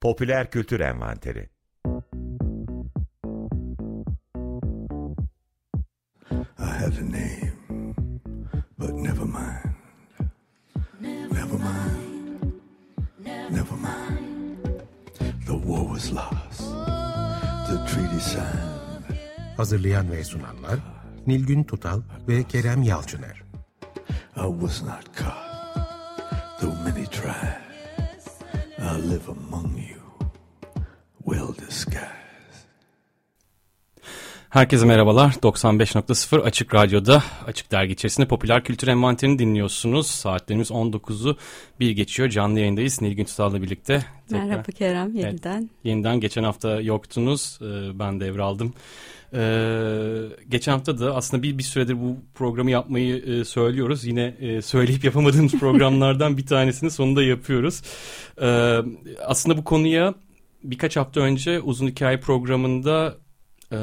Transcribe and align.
Popüler 0.00 0.50
Kültür 0.50 0.80
Envanteri 0.80 1.48
I 6.58 6.68
had 6.78 6.92
a 6.98 7.02
name, 7.02 7.94
but 8.78 8.94
never 8.94 9.24
mind. 9.24 9.74
Never 11.00 11.58
mind. 11.58 12.52
Never 13.50 13.76
mind. 13.76 14.82
The 15.46 15.54
war 15.54 15.88
was 15.92 16.12
lost. 16.12 16.60
The 17.68 17.86
treaty 17.86 18.20
signed. 18.20 19.18
Hazırlayan 19.56 20.10
ve 20.10 20.24
sunanlar 20.24 20.78
Nilgün 21.26 21.64
Tutal 21.64 22.00
ve 22.28 22.44
Kerem 22.44 22.82
Yalçıner. 22.82 23.42
I 24.36 24.46
was 24.60 24.82
not 24.82 25.16
caught, 25.16 26.60
though 26.60 26.84
many 26.84 27.06
tried. 27.06 27.66
I 28.78 29.10
live 29.10 29.28
among 29.28 29.75
Herkese 34.56 34.86
merhabalar. 34.86 35.30
95.0 35.32 36.40
Açık 36.40 36.74
Radyo'da 36.74 37.22
Açık 37.46 37.72
Dergi 37.72 37.92
içerisinde 37.92 38.26
popüler 38.26 38.64
kültür 38.64 38.88
envanterini 38.88 39.38
dinliyorsunuz. 39.38 40.06
Saatlerimiz 40.06 40.70
19'u 40.70 41.36
bir 41.80 41.90
geçiyor. 41.90 42.28
Canlı 42.28 42.60
yayındayız 42.60 43.02
Nilgün 43.02 43.24
Tutal'la 43.24 43.62
birlikte. 43.62 44.04
Tekrar. 44.28 44.44
Merhaba 44.44 44.62
Kerem 44.62 45.14
yeniden. 45.14 45.58
Evet, 45.60 45.70
yeniden 45.84 46.20
geçen 46.20 46.44
hafta 46.44 46.80
yoktunuz. 46.80 47.58
Ee, 47.62 47.98
ben 47.98 48.20
devraldım. 48.20 48.74
Ee, 49.34 50.22
geçen 50.48 50.72
hafta 50.72 50.98
da 50.98 51.16
aslında 51.16 51.42
bir, 51.42 51.58
bir 51.58 51.62
süredir 51.62 52.00
bu 52.00 52.16
programı 52.34 52.70
yapmayı 52.70 53.16
e, 53.16 53.44
söylüyoruz. 53.44 54.04
Yine 54.04 54.34
e, 54.40 54.62
söyleyip 54.62 55.04
yapamadığımız 55.04 55.52
programlardan 55.60 56.36
bir 56.36 56.46
tanesini 56.46 56.90
sonunda 56.90 57.22
yapıyoruz. 57.22 57.82
Ee, 58.42 58.78
aslında 59.26 59.56
bu 59.56 59.64
konuya 59.64 60.14
birkaç 60.62 60.96
hafta 60.96 61.20
önce 61.20 61.60
uzun 61.60 61.86
hikaye 61.86 62.20
programında 62.20 63.16
e, 63.72 63.78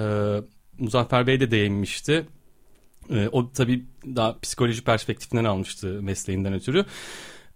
Muzaffer 0.77 1.27
Bey 1.27 1.39
de 1.39 1.51
değinmişti. 1.51 2.25
E, 3.09 3.27
o 3.31 3.51
tabii 3.51 3.85
daha 4.05 4.39
psikoloji 4.39 4.83
perspektifinden 4.83 5.43
almıştı 5.43 5.87
mesleğinden 6.01 6.53
ötürü. 6.53 6.85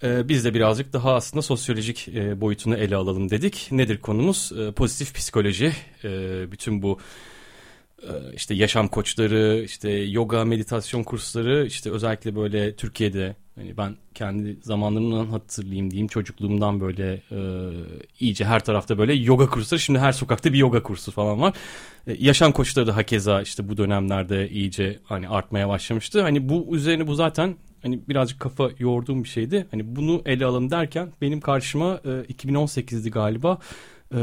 E, 0.03 0.29
biz 0.29 0.45
de 0.45 0.53
birazcık 0.53 0.93
daha 0.93 1.15
aslında 1.15 1.41
sosyolojik 1.41 2.07
e, 2.07 2.41
boyutunu 2.41 2.75
ele 2.77 2.95
alalım 2.95 3.29
dedik. 3.29 3.67
Nedir 3.71 3.97
konumuz? 3.97 4.51
E, 4.59 4.71
pozitif 4.71 5.15
psikoloji. 5.15 5.73
Bütün 6.51 6.81
bu 6.81 6.99
e, 8.03 8.33
işte 8.35 8.53
yaşam 8.53 8.88
koçları, 8.88 9.61
işte 9.65 9.91
yoga, 9.91 10.45
meditasyon 10.45 11.03
kursları, 11.03 11.65
işte 11.65 11.91
özellikle 11.91 12.35
böyle 12.35 12.75
Türkiye'de 12.75 13.35
hani 13.58 13.77
ben 13.77 13.95
kendi 14.13 14.58
zamanlarımdan 14.61 15.25
hatırlayayım 15.25 15.91
diyeyim 15.91 16.08
çocukluğumdan 16.08 16.81
böyle 16.81 17.22
e, 17.31 17.39
iyice 18.19 18.45
her 18.45 18.63
tarafta 18.63 18.97
böyle 18.97 19.13
yoga 19.13 19.47
kursları 19.47 19.80
şimdi 19.80 20.00
her 20.00 20.11
sokakta 20.11 20.53
bir 20.53 20.58
yoga 20.58 20.83
kursu 20.83 21.11
falan 21.11 21.41
var. 21.41 21.53
E, 22.08 22.16
yaşam 22.19 22.52
koçları 22.52 22.88
da 22.88 22.95
hakeza 22.95 23.41
işte 23.41 23.69
bu 23.69 23.78
dönemlerde 23.78 24.50
iyice 24.50 25.00
hani 25.03 25.30
artmaya 25.30 25.69
başlamıştı. 25.69 26.22
Hani 26.22 26.50
bu 26.50 26.75
üzerine 26.75 27.08
bu 27.08 27.16
zaten 27.16 27.55
hani 27.81 28.00
birazcık 28.09 28.39
kafa 28.39 28.69
yorduğum 28.80 29.23
bir 29.23 29.30
şeydi. 29.30 29.67
Hani 29.72 29.95
bunu 29.95 30.22
ele 30.25 30.45
alalım 30.45 30.72
derken 30.72 31.11
benim 31.22 31.41
karşıma 31.41 32.02
e, 32.05 32.09
2018'di 32.33 33.11
galiba 33.11 33.59
e, 34.11 34.17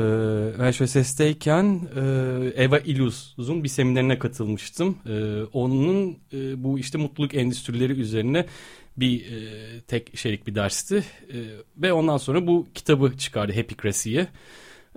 VHS'teyken 0.59 1.81
e, 1.97 2.63
Eva 2.65 2.79
Illus'un 2.79 3.65
bir 3.65 3.69
seminerine 3.69 4.19
katılmıştım. 4.19 4.99
E, 5.07 5.43
onun 5.53 6.19
e, 6.33 6.65
bu 6.65 6.79
işte 6.79 6.99
mutluluk 6.99 7.35
endüstrileri 7.35 7.93
üzerine 7.93 8.47
bir 8.97 9.33
e, 9.33 9.81
tek 9.81 10.19
şeylik 10.19 10.47
bir 10.47 10.55
dersti. 10.55 11.05
E, 11.33 11.39
ve 11.77 11.93
ondan 11.93 12.17
sonra 12.17 12.47
bu 12.47 12.67
kitabı 12.75 13.17
çıkardı 13.19 13.53
Happy 13.57 13.75
Crazy'ye. 13.83 14.27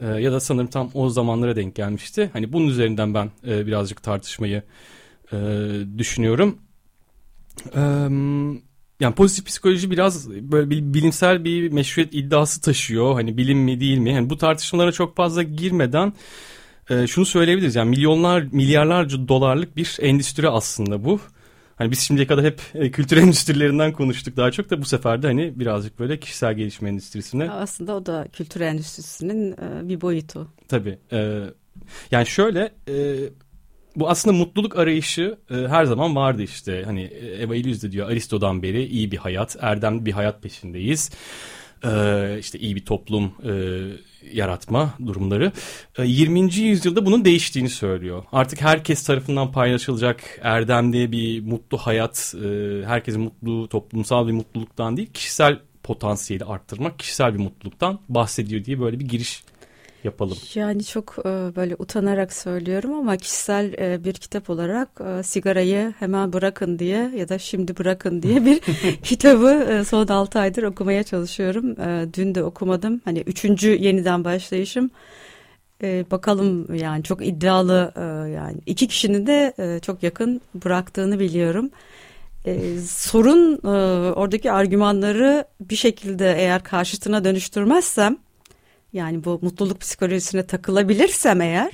E, 0.02 0.08
ya 0.08 0.32
da 0.32 0.40
sanırım 0.40 0.68
tam 0.68 0.92
o 0.94 1.10
zamanlara 1.10 1.56
denk 1.56 1.76
gelmişti. 1.76 2.30
Hani 2.34 2.54
bunun 2.54 2.68
üzerinden 2.68 3.14
ben 3.14 3.32
e, 3.48 3.68
birazcık 3.68 4.04
tartışmayı 4.04 4.64
e, 5.34 5.38
düşünüyorum. 5.98 6.58
E, 7.76 7.82
yani 9.00 9.16
pozitif 9.16 9.46
psikoloji 9.46 9.92
biraz 9.92 10.30
böyle 10.30 10.70
bir 10.70 10.94
bilimsel 10.94 11.44
bir 11.44 11.72
meşruiyet 11.72 12.14
iddiası 12.14 12.62
taşıyor. 12.62 13.14
Hani 13.14 13.38
bilim 13.38 13.60
mi 13.60 13.80
değil 13.80 13.98
mi? 13.98 14.12
Yani 14.12 14.30
bu 14.30 14.38
tartışmalara 14.38 14.92
çok 14.92 15.16
fazla 15.16 15.44
girmeden 15.44 16.14
e, 16.90 17.08
şunu 17.08 17.26
söyleyebiliriz. 17.26 17.76
Yani 17.76 17.90
milyonlar, 17.90 18.42
milyarlarca 18.52 19.28
dolarlık 19.28 19.78
bir 19.78 19.98
endüstri 20.02 20.50
aslında 20.50 21.06
bu. 21.06 21.20
Hani 21.78 21.92
biz 21.92 22.00
şimdiye 22.00 22.28
kadar 22.28 22.46
hep 22.46 22.62
e, 22.74 22.92
kültür 22.92 23.18
endüstrilerinden 23.24 23.94
konuştuk 23.94 24.38
daha 24.38 24.52
çok 24.52 24.70
da 24.70 24.82
bu 24.82 24.86
sefer 24.86 25.22
de 25.24 25.28
hani 25.28 25.60
birazcık 25.60 26.00
böyle 26.00 26.20
kişisel 26.20 26.54
gelişme 26.54 26.90
endüstrisine. 26.90 27.52
Aslında 27.52 27.96
o 27.96 28.06
da 28.06 28.28
kültür 28.34 28.62
endüstrisinin 28.62 29.52
e, 29.52 29.90
bir 29.90 30.02
boyutu. 30.02 30.48
Tabii. 30.68 31.00
E, 31.12 31.44
yani 32.12 32.26
şöyle 32.26 32.72
e, 32.90 33.16
bu 33.96 34.10
aslında 34.10 34.38
mutluluk 34.38 34.78
arayışı 34.78 35.38
e, 35.52 35.56
her 35.56 35.86
zaman 35.86 36.16
vardı 36.16 36.44
işte. 36.44 36.84
Hani 36.86 37.02
e, 37.04 37.42
Eva 37.42 37.56
Illüz 37.56 37.84
de 37.84 37.92
diyor 37.92 38.10
Aristo'dan 38.10 38.64
beri 38.64 38.86
iyi 38.86 39.12
bir 39.12 39.18
hayat, 39.18 39.56
erdemli 39.60 40.06
bir 40.06 40.12
hayat 40.12 40.44
peşindeyiz. 40.44 41.12
E, 41.84 42.40
işte 42.40 42.60
iyi 42.60 42.76
bir 42.76 42.86
toplum 42.86 43.32
e, 43.44 43.52
yaratma 44.34 44.94
durumları. 45.06 45.52
E, 45.98 46.06
20. 46.06 46.56
yüzyılda 46.56 47.06
bunun 47.06 47.26
değiştiğini 47.26 47.70
söylüyor. 47.70 48.24
Artık 48.32 48.62
herkes 48.62 49.04
tarafından 49.04 49.52
paylaşılacak 49.52 50.40
erdemli 50.42 51.12
bir 51.12 51.42
mutlu 51.42 51.78
hayat, 51.78 52.36
e, 52.44 52.48
herkesin 52.86 53.22
mutlu 53.22 53.68
toplumsal 53.68 54.28
bir 54.28 54.32
mutluluktan 54.32 54.98
değil, 54.98 55.10
kişisel 55.14 55.60
potansiyeli 55.84 56.46
arttırmak, 56.46 57.00
kişisel 57.00 57.34
bir 57.34 57.40
mutluluktan 57.40 58.00
bahsediyor 58.10 58.66
diye 58.66 58.80
böyle 58.80 59.00
bir 59.00 59.06
giriş 59.06 59.44
yapalım? 60.04 60.38
Yani 60.56 60.84
çok 60.84 61.16
e, 61.20 61.56
böyle 61.56 61.76
utanarak 61.80 62.34
söylüyorum 62.34 62.94
ama 62.94 63.18
kişisel 63.18 63.74
e, 63.74 64.04
bir 64.04 64.14
kitap 64.14 64.50
olarak 64.50 64.90
e, 65.02 65.24
sigarayı 65.24 65.94
hemen 66.00 66.34
bırakın 66.34 66.80
diye 66.80 67.12
ya 67.16 67.30
da 67.30 67.40
şimdi 67.40 67.78
bırakın 67.78 68.22
diye 68.22 68.46
bir 68.46 68.60
kitabı 69.04 69.84
son 69.88 70.08
6 70.08 70.40
aydır 70.40 70.64
okumaya 70.64 71.04
çalışıyorum. 71.04 71.76
Dün 72.14 72.36
de 72.36 72.44
okumadım. 72.44 73.02
Hani 73.06 73.20
üçüncü 73.20 73.70
yeniden 73.70 74.24
başlayışım. 74.24 74.90
bakalım 75.84 76.76
yani 76.76 77.04
çok 77.04 77.28
iddialı 77.28 77.94
yani 78.36 78.58
iki 78.66 78.88
kişinin 78.88 79.28
de 79.28 79.54
çok 79.82 80.04
yakın 80.04 80.42
bıraktığını 80.56 81.20
biliyorum. 81.20 81.70
sorun 82.88 83.58
oradaki 84.16 84.52
argümanları 84.52 85.46
bir 85.62 85.76
şekilde 85.76 86.36
eğer 86.38 86.64
karşıtına 86.64 87.24
dönüştürmezsem 87.24 88.18
yani 88.94 89.24
bu 89.24 89.40
mutluluk 89.42 89.82
psikolojisine 89.82 90.48
takılabilirsem 90.48 91.42
eğer 91.42 91.72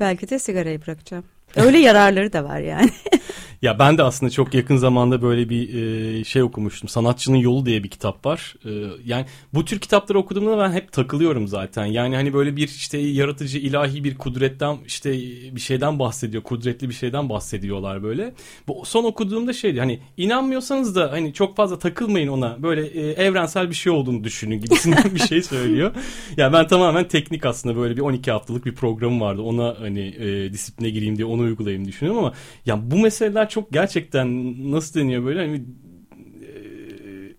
belki 0.00 0.30
de 0.30 0.38
sigarayı 0.38 0.82
bırakacağım. 0.82 1.24
Öyle 1.56 1.78
yararları 1.78 2.32
da 2.32 2.44
var 2.44 2.60
yani. 2.60 2.90
ya 3.62 3.78
ben 3.78 3.98
de 3.98 4.02
aslında 4.02 4.30
çok 4.30 4.54
yakın 4.54 4.76
zamanda 4.76 5.22
böyle 5.22 5.48
bir 5.48 5.74
e, 5.74 6.24
şey 6.24 6.42
okumuştum. 6.42 6.88
Sanatçının 6.88 7.36
Yolu 7.36 7.66
diye 7.66 7.84
bir 7.84 7.88
kitap 7.88 8.26
var. 8.26 8.54
E, 8.64 8.70
yani 9.04 9.26
bu 9.54 9.64
tür 9.64 9.78
kitapları 9.78 10.18
okuduğumda 10.18 10.58
ben 10.58 10.72
hep 10.72 10.92
takılıyorum 10.92 11.48
zaten. 11.48 11.84
Yani 11.84 12.14
hani 12.16 12.34
böyle 12.34 12.56
bir 12.56 12.68
işte 12.68 12.98
yaratıcı 12.98 13.58
ilahi 13.58 14.04
bir 14.04 14.18
kudretten 14.18 14.76
işte 14.86 15.12
bir 15.56 15.60
şeyden 15.60 15.98
bahsediyor. 15.98 16.42
Kudretli 16.42 16.88
bir 16.88 16.94
şeyden 16.94 17.28
bahsediyorlar 17.28 18.02
böyle. 18.02 18.34
Bu 18.68 18.82
son 18.84 19.04
okuduğumda 19.04 19.52
şeydi 19.52 19.78
hani 19.78 20.00
inanmıyorsanız 20.16 20.96
da 20.96 21.12
hani 21.12 21.32
çok 21.32 21.56
fazla 21.56 21.78
takılmayın 21.78 22.28
ona. 22.28 22.62
Böyle 22.62 22.86
e, 22.86 23.10
evrensel 23.12 23.70
bir 23.70 23.74
şey 23.74 23.92
olduğunu 23.92 24.24
düşünün 24.24 24.60
gibisinden 24.60 25.14
bir 25.14 25.20
şey 25.20 25.42
söylüyor. 25.42 25.94
Ya 26.36 26.44
yani 26.44 26.52
ben 26.52 26.66
tamamen 26.66 27.08
teknik 27.08 27.46
aslında 27.46 27.76
böyle 27.76 27.96
bir 27.96 28.00
12 28.00 28.30
haftalık 28.30 28.66
bir 28.66 28.74
programım 28.74 29.20
vardı. 29.20 29.42
Ona 29.42 29.76
hani 29.80 30.00
e, 30.00 30.52
disipline 30.52 30.90
gireyim 30.90 31.16
diye 31.16 31.26
onu 31.36 31.42
uygulayayım 31.42 31.88
düşünüyorum 31.88 32.24
ama 32.24 32.34
ya 32.66 32.90
bu 32.90 32.98
meseleler 32.98 33.48
çok 33.48 33.72
gerçekten 33.72 34.54
nasıl 34.72 35.00
deniyor 35.00 35.24
böyle 35.24 35.40
hani 35.40 35.56
e, 35.56 36.50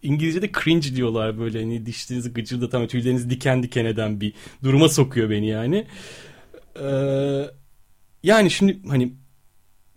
İngilizce'de 0.03 0.51
cringe 0.51 0.95
diyorlar 0.95 1.39
böyle 1.39 1.59
hani 1.59 1.85
dişlerinizi 1.85 2.33
gıcırdatan 2.33 2.87
tüylerinizi 2.87 3.29
diken 3.29 3.63
diken 3.63 3.85
eden 3.85 4.21
bir 4.21 4.33
duruma 4.63 4.89
sokuyor 4.89 5.29
beni 5.29 5.47
yani. 5.47 5.87
Ee, 6.81 7.43
yani 8.23 8.51
şimdi 8.51 8.79
hani 8.89 9.13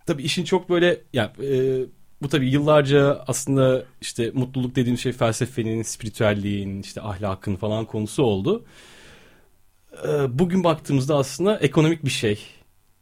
tabii 0.05 0.23
işin 0.23 0.43
çok 0.43 0.69
böyle 0.69 1.01
ya 1.13 1.33
e, 1.43 1.79
bu 2.21 2.29
tabii 2.29 2.49
yıllarca 2.49 3.23
aslında 3.27 3.85
işte 4.01 4.31
mutluluk 4.33 4.75
dediğim 4.75 4.97
şey 4.97 5.11
felsefenin, 5.11 5.81
spiritüelliğin, 5.81 6.81
işte 6.81 7.01
ahlakın 7.01 7.55
falan 7.55 7.85
konusu 7.85 8.23
oldu. 8.23 8.65
Ee, 10.07 10.39
bugün 10.39 10.63
baktığımızda 10.63 11.15
aslında 11.15 11.59
ekonomik 11.59 12.05
bir 12.05 12.09
şey 12.09 12.39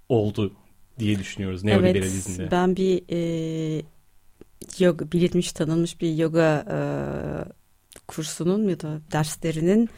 oldu 0.09 0.53
diye 0.99 1.19
düşünüyoruz 1.19 1.63
neoliberalizmde. 1.63 2.41
Evet 2.41 2.51
ben 2.51 2.75
bir 2.75 3.03
e, 3.09 3.81
yoga, 4.79 5.11
bilinmiş 5.11 5.51
tanınmış 5.51 6.01
bir 6.01 6.15
yoga 6.15 6.65
e, 6.71 6.79
kursunun 8.07 8.69
ya 8.69 8.79
da 8.79 8.99
derslerinin 9.11 9.89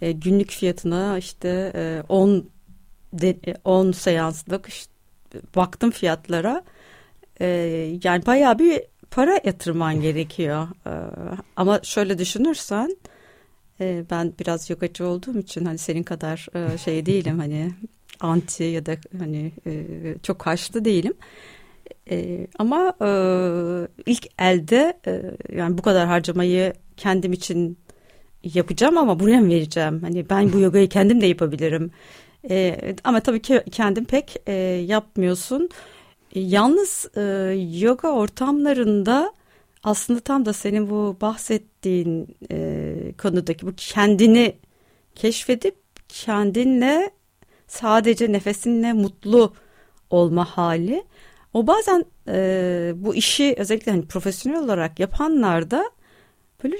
e, 0.00 0.12
günlük 0.12 0.50
fiyatına 0.50 1.18
işte 1.18 2.04
10 2.08 2.50
e, 3.22 3.54
10 3.64 3.92
seanslık 3.92 4.68
işte, 4.68 4.92
baktım 5.56 5.90
fiyatlara 5.90 6.64
e, 7.40 7.46
yani 8.04 8.26
bayağı 8.26 8.58
bir 8.58 8.82
para 9.10 9.40
yatırman 9.44 10.00
gerekiyor 10.00 10.68
e, 10.86 10.92
ama 11.56 11.80
şöyle 11.82 12.18
düşünürsen 12.18 12.96
E, 13.80 14.04
ben 14.10 14.32
biraz 14.40 14.70
yogacı 14.70 15.06
olduğum 15.06 15.38
için 15.38 15.64
hani 15.64 15.78
senin 15.78 16.02
kadar 16.02 16.46
e, 16.54 16.78
şey 16.78 17.06
değilim 17.06 17.38
hani 17.38 17.70
anti 18.20 18.64
ya 18.64 18.86
da 18.86 18.96
hani 19.18 19.52
e, 19.66 19.84
çok 20.22 20.38
karşıtı 20.38 20.84
değilim. 20.84 21.14
E, 22.10 22.46
ama 22.58 22.94
e, 23.00 23.08
ilk 24.06 24.26
elde 24.38 25.00
e, 25.06 25.22
yani 25.56 25.78
bu 25.78 25.82
kadar 25.82 26.06
harcamayı 26.06 26.72
kendim 26.96 27.32
için 27.32 27.78
yapacağım 28.44 28.98
ama 28.98 29.20
buraya 29.20 29.40
mı 29.40 29.48
vereceğim? 29.48 30.00
Hani 30.02 30.30
ben 30.30 30.52
bu 30.52 30.58
yogayı 30.58 30.88
kendim 30.88 31.20
de 31.20 31.26
yapabilirim. 31.26 31.90
E, 32.50 32.76
ama 33.04 33.20
tabii 33.20 33.42
ki 33.42 33.62
kendim 33.70 34.04
pek 34.04 34.36
e, 34.46 34.52
yapmıyorsun. 34.86 35.68
E, 36.32 36.40
yalnız 36.40 37.10
e, 37.16 37.20
yoga 37.78 38.08
ortamlarında 38.08 39.32
aslında 39.82 40.20
tam 40.20 40.46
da 40.46 40.52
senin 40.52 40.90
bu 40.90 41.16
bahsettiğin 41.20 42.36
e, 42.50 42.94
konudaki 43.22 43.66
bu 43.66 43.72
kendini 43.76 44.56
keşfedip 45.14 45.76
kendinle 46.08 47.10
sadece 47.70 48.32
nefesinle 48.32 48.92
mutlu 48.92 49.54
olma 50.10 50.44
hali. 50.44 51.04
O 51.54 51.66
bazen 51.66 52.04
e, 52.28 52.92
bu 52.96 53.14
işi 53.14 53.54
özellikle 53.58 53.92
hani 53.92 54.06
profesyonel 54.06 54.60
olarak 54.60 55.00
yapanlarda 55.00 55.90
böyle 56.64 56.76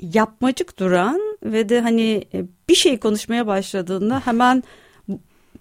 yapmacık 0.00 0.78
duran 0.78 1.20
ve 1.44 1.68
de 1.68 1.80
hani 1.80 2.24
e, 2.34 2.44
bir 2.68 2.74
şey 2.74 2.98
konuşmaya 2.98 3.46
başladığında 3.46 4.20
hemen 4.26 4.62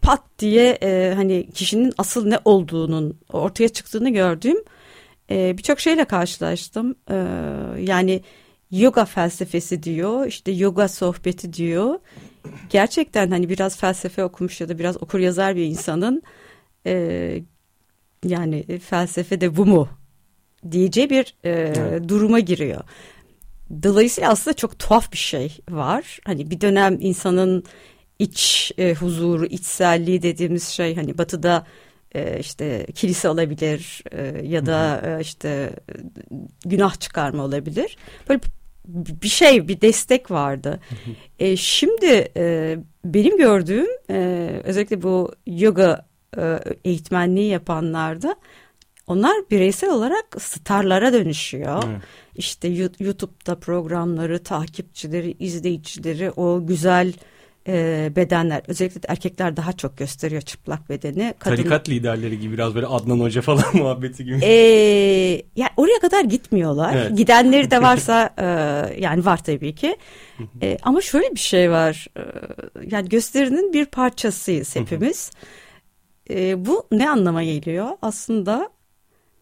pat 0.01 0.23
diye 0.39 0.77
e, 0.83 1.13
hani 1.15 1.49
kişinin 1.53 1.93
asıl 1.97 2.27
ne 2.27 2.39
olduğunun 2.45 3.19
ortaya 3.33 3.69
çıktığını 3.69 4.09
gördüğüm 4.09 4.57
e, 5.31 5.57
birçok 5.57 5.79
şeyle 5.79 6.05
karşılaştım. 6.05 6.95
E, 7.09 7.15
yani 7.81 8.21
yoga 8.71 9.05
felsefesi 9.05 9.83
diyor, 9.83 10.25
işte 10.25 10.51
yoga 10.51 10.87
sohbeti 10.87 11.53
diyor. 11.53 11.99
Gerçekten 12.69 13.31
hani 13.31 13.49
biraz 13.49 13.77
felsefe 13.77 14.23
okumuş 14.23 14.61
ya 14.61 14.69
da 14.69 14.79
biraz 14.79 15.03
okur 15.03 15.19
yazar 15.19 15.55
bir 15.55 15.65
insanın 15.65 16.23
e, 16.85 17.43
yani 18.25 18.79
felsefe 18.79 19.41
de 19.41 19.55
bu 19.55 19.65
mu 19.65 19.89
diyeceği 20.71 21.09
bir 21.09 21.35
e, 21.43 21.49
evet. 21.49 22.09
duruma 22.09 22.39
giriyor. 22.39 22.81
Dolayısıyla 23.83 24.29
aslında 24.29 24.55
çok 24.55 24.79
tuhaf 24.79 25.11
bir 25.11 25.17
şey 25.17 25.57
var. 25.69 26.19
Hani 26.25 26.51
bir 26.51 26.61
dönem 26.61 26.97
insanın 26.99 27.63
iç 28.19 28.71
e, 28.77 28.93
huzuru, 28.93 29.45
içselliği 29.45 30.21
dediğimiz 30.21 30.67
şey 30.67 30.95
hani 30.95 31.17
batıda 31.17 31.65
e, 32.15 32.39
işte 32.39 32.85
kilise 32.95 33.29
olabilir 33.29 34.03
e, 34.11 34.47
ya 34.47 34.65
da 34.65 35.01
e, 35.05 35.21
işte 35.21 35.69
günah 36.65 36.99
çıkarma 36.99 37.43
olabilir. 37.43 37.97
Böyle 38.29 38.39
bir 38.87 39.27
şey, 39.27 39.67
bir 39.67 39.81
destek 39.81 40.31
vardı. 40.31 40.79
e, 41.39 41.57
şimdi 41.57 42.27
e, 42.37 42.77
benim 43.05 43.37
gördüğüm 43.37 43.87
e, 44.09 44.49
özellikle 44.63 45.01
bu 45.01 45.31
yoga 45.47 46.05
e, 46.37 46.59
eğitmenliği 46.85 47.49
yapanlarda 47.49 48.35
onlar 49.07 49.35
bireysel 49.51 49.89
olarak 49.89 50.41
starlara 50.41 51.13
dönüşüyor. 51.13 51.83
Evet. 51.87 52.01
İşte 52.35 52.67
YouTube'da 52.99 53.59
programları, 53.59 54.43
takipçileri, 54.43 55.35
izleyicileri, 55.39 56.31
o 56.31 56.67
güzel 56.67 57.13
e, 57.67 58.11
bedenler 58.15 58.61
özellikle 58.67 59.03
de 59.03 59.07
erkekler 59.09 59.57
daha 59.57 59.73
çok 59.73 59.97
gösteriyor 59.97 60.41
çıplak 60.41 60.89
bedeni. 60.89 61.33
Kadın, 61.39 61.55
Tarikat 61.55 61.89
liderleri 61.89 62.39
gibi 62.39 62.53
biraz 62.53 62.75
böyle 62.75 62.87
Adnan 62.87 63.19
Hoca 63.19 63.41
falan 63.41 63.63
muhabbeti 63.73 64.25
gibi. 64.25 64.39
E, 64.43 64.51
yani 65.55 65.69
oraya 65.77 65.99
kadar 65.99 66.23
gitmiyorlar. 66.23 66.95
Evet. 66.95 67.17
Gidenleri 67.17 67.71
de 67.71 67.81
varsa 67.81 68.29
e, 68.37 68.45
yani 69.01 69.25
var 69.25 69.43
tabii 69.43 69.75
ki. 69.75 69.97
e, 70.61 70.77
ama 70.83 71.01
şöyle 71.01 71.31
bir 71.31 71.39
şey 71.39 71.71
var. 71.71 72.07
E, 72.17 72.21
yani 72.91 73.09
gösterinin 73.09 73.73
bir 73.73 73.85
parçasıyız 73.85 74.75
hepimiz. 74.75 75.31
e, 76.29 76.65
bu 76.65 76.87
ne 76.91 77.09
anlama 77.09 77.43
geliyor? 77.43 77.87
Aslında 78.01 78.69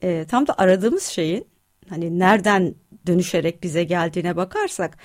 e, 0.04 0.26
tam 0.30 0.48
da 0.48 0.56
aradığımız 0.58 1.04
şeyin 1.04 1.48
hani 1.90 2.20
nereden 2.20 2.76
dönüşerek 3.08 3.64
bize 3.64 3.84
geldiğine 3.84 4.36
bakarsak 4.36 4.98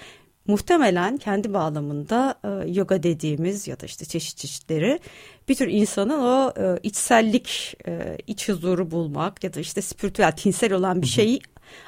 muhtemelen 0.47 1.17
kendi 1.17 1.55
bağlamında 1.55 2.35
e, 2.45 2.71
yoga 2.71 3.03
dediğimiz 3.03 3.69
ya 3.69 3.81
da 3.81 3.87
işte 3.87 4.05
çeşit 4.05 4.39
çeşitleri 4.39 5.01
bir 5.49 5.55
tür 5.55 5.69
insanın 5.69 6.21
o 6.21 6.53
e, 6.57 6.79
içsellik, 6.83 7.77
e, 7.87 8.19
iç 8.27 8.49
huzuru 8.49 8.91
bulmak 8.91 9.45
ya 9.45 9.55
da 9.55 9.61
işte 9.61 9.83
spiritüel, 9.83 10.33
tinsel 10.33 10.73
olan 10.73 11.03
bir 11.03 11.07
şeyi 11.07 11.41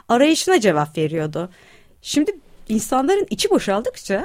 arayışına 0.09 0.61
cevap 0.61 0.99
veriyordu. 0.99 1.51
Şimdi 2.03 2.33
insanların 2.69 3.27
içi 3.31 3.51
boşaldıkça 3.51 4.25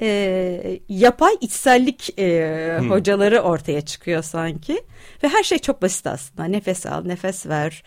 e, 0.00 0.80
yapay 0.88 1.34
içsellik 1.40 2.18
e, 2.18 2.76
hmm. 2.78 2.90
hocaları 2.90 3.40
ortaya 3.40 3.80
çıkıyor 3.80 4.22
sanki 4.22 4.82
ve 5.22 5.28
her 5.28 5.42
şey 5.42 5.58
çok 5.58 5.82
basit 5.82 6.06
aslında 6.06 6.44
nefes 6.44 6.86
al 6.86 7.04
nefes 7.04 7.46
ver 7.46 7.82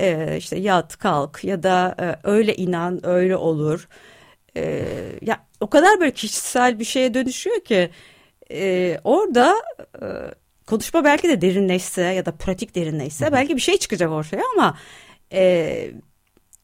e, 0.00 0.36
işte 0.36 0.58
yat 0.58 0.96
kalk 0.96 1.44
ya 1.44 1.62
da 1.62 1.94
e, 2.00 2.28
öyle 2.28 2.56
inan 2.56 3.06
öyle 3.06 3.36
olur 3.36 3.88
e, 4.56 4.84
ya 5.22 5.46
o 5.60 5.70
kadar 5.70 6.00
böyle 6.00 6.10
kişisel 6.10 6.78
bir 6.78 6.84
şeye 6.84 7.14
dönüşüyor 7.14 7.60
ki 7.60 7.90
e, 8.50 9.00
orada 9.04 9.54
e, 10.02 10.06
konuşma 10.66 11.04
belki 11.04 11.28
de 11.28 11.40
derinleşse 11.40 12.02
ya 12.02 12.26
da 12.26 12.32
pratik 12.32 12.74
derinleşse 12.74 13.32
belki 13.32 13.56
bir 13.56 13.60
şey 13.60 13.78
çıkacak 13.78 14.10
ortaya 14.10 14.42
ama 14.56 14.78
e, 15.32 15.90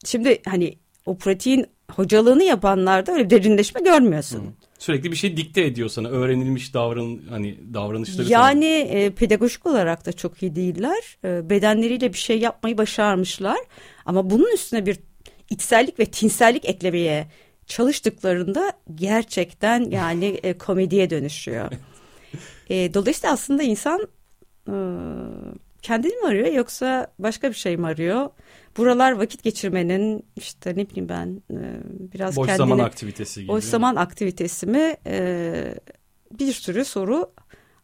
şimdi 0.05 0.41
hani 0.45 0.77
o 1.05 1.17
pratiğin 1.17 1.65
hocalığını 1.91 2.43
yapanlarda 2.43 3.11
öyle 3.11 3.29
derinleşme 3.29 3.81
görmüyorsun. 3.81 4.39
Hı. 4.39 4.49
Sürekli 4.79 5.11
bir 5.11 5.15
şey 5.15 5.37
dikte 5.37 5.61
ediyor 5.65 5.89
sana. 5.89 6.07
Öğrenilmiş 6.07 6.73
davran 6.73 7.19
hani 7.29 7.73
davranışları. 7.73 8.27
Yani 8.29 8.65
e, 8.65 9.09
pedagojik 9.09 9.65
olarak 9.65 10.05
da 10.05 10.13
çok 10.13 10.43
iyi 10.43 10.55
değiller. 10.55 11.17
E, 11.23 11.49
bedenleriyle 11.49 12.13
bir 12.13 12.17
şey 12.17 12.39
yapmayı 12.39 12.77
başarmışlar. 12.77 13.57
Ama 14.05 14.29
bunun 14.29 14.53
üstüne 14.53 14.85
bir 14.85 14.99
içsellik 15.49 15.99
ve 15.99 16.05
tinsellik 16.05 16.65
eklemeye 16.65 17.27
çalıştıklarında 17.67 18.73
gerçekten 18.95 19.89
yani 19.89 20.25
e, 20.25 20.57
komediye 20.57 21.09
dönüşüyor. 21.09 21.71
e, 22.69 22.93
dolayısıyla 22.93 23.33
aslında 23.33 23.63
insan 23.63 24.07
e, 24.67 24.75
kendini 25.81 26.15
mi 26.15 26.27
arıyor 26.27 26.47
yoksa 26.47 27.07
başka 27.19 27.49
bir 27.49 27.55
şey 27.55 27.77
mi 27.77 27.87
arıyor? 27.87 28.29
Buralar 28.77 29.11
vakit 29.11 29.43
geçirmenin 29.43 30.25
işte 30.35 30.71
ne 30.75 30.89
bileyim 30.89 31.09
ben 31.09 31.41
e, 31.51 31.59
biraz 32.13 32.35
boş 32.35 32.47
kendine, 32.47 32.67
zaman 32.67 32.79
aktivitesi 32.79 33.41
gibi. 33.41 33.51
Boş 33.51 33.63
zaman 33.63 33.95
aktivitesi 33.95 34.67
mi? 34.67 34.95
E, 35.05 35.75
bir 36.39 36.53
sürü 36.53 36.85
soru 36.85 37.31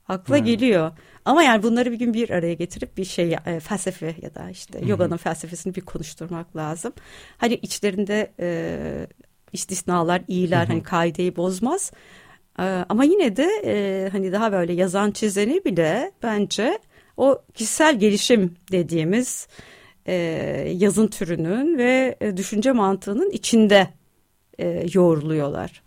akla 0.08 0.38
hmm. 0.38 0.46
geliyor. 0.46 0.92
Ama 1.26 1.44
yani 1.44 1.64
bunları 1.64 1.92
bir 1.92 2.00
gün 2.00 2.14
bir 2.14 2.30
araya 2.30 2.54
getirip 2.54 2.98
bir 2.98 3.06
şey 3.06 3.38
e, 3.46 3.60
felsefe 3.60 4.16
ya 4.22 4.36
da 4.36 4.50
işte 4.50 4.86
yoganın 4.86 5.18
felsefesini 5.18 5.76
bir 5.76 5.82
konuşturmak 5.82 6.56
lazım. 6.56 6.94
Hani 7.38 7.54
içlerinde 7.54 8.34
e, 8.40 9.08
istisnalar, 9.53 10.22
iyiler 10.27 10.65
hani 10.65 10.84
kaideyi 10.84 11.36
bozmaz. 11.36 11.91
E, 12.60 12.63
ama 12.63 13.03
yine 13.03 13.36
de 13.36 13.48
e, 13.65 14.10
hani 14.12 14.31
daha 14.31 14.51
böyle 14.51 14.74
yazan 14.74 15.12
çizeni 15.12 15.65
bile 15.65 16.12
bence 16.24 16.79
o 17.17 17.41
kişisel 17.53 18.00
gelişim 18.00 18.55
dediğimiz 18.72 19.48
e, 20.05 20.13
yazın 20.77 21.08
türünün 21.08 21.77
ve 21.77 22.15
e, 22.22 22.38
düşünce 22.38 22.72
mantığının 22.72 23.29
içinde 23.31 23.88
e, 24.60 24.88
yoğruluyorlar. 24.93 25.84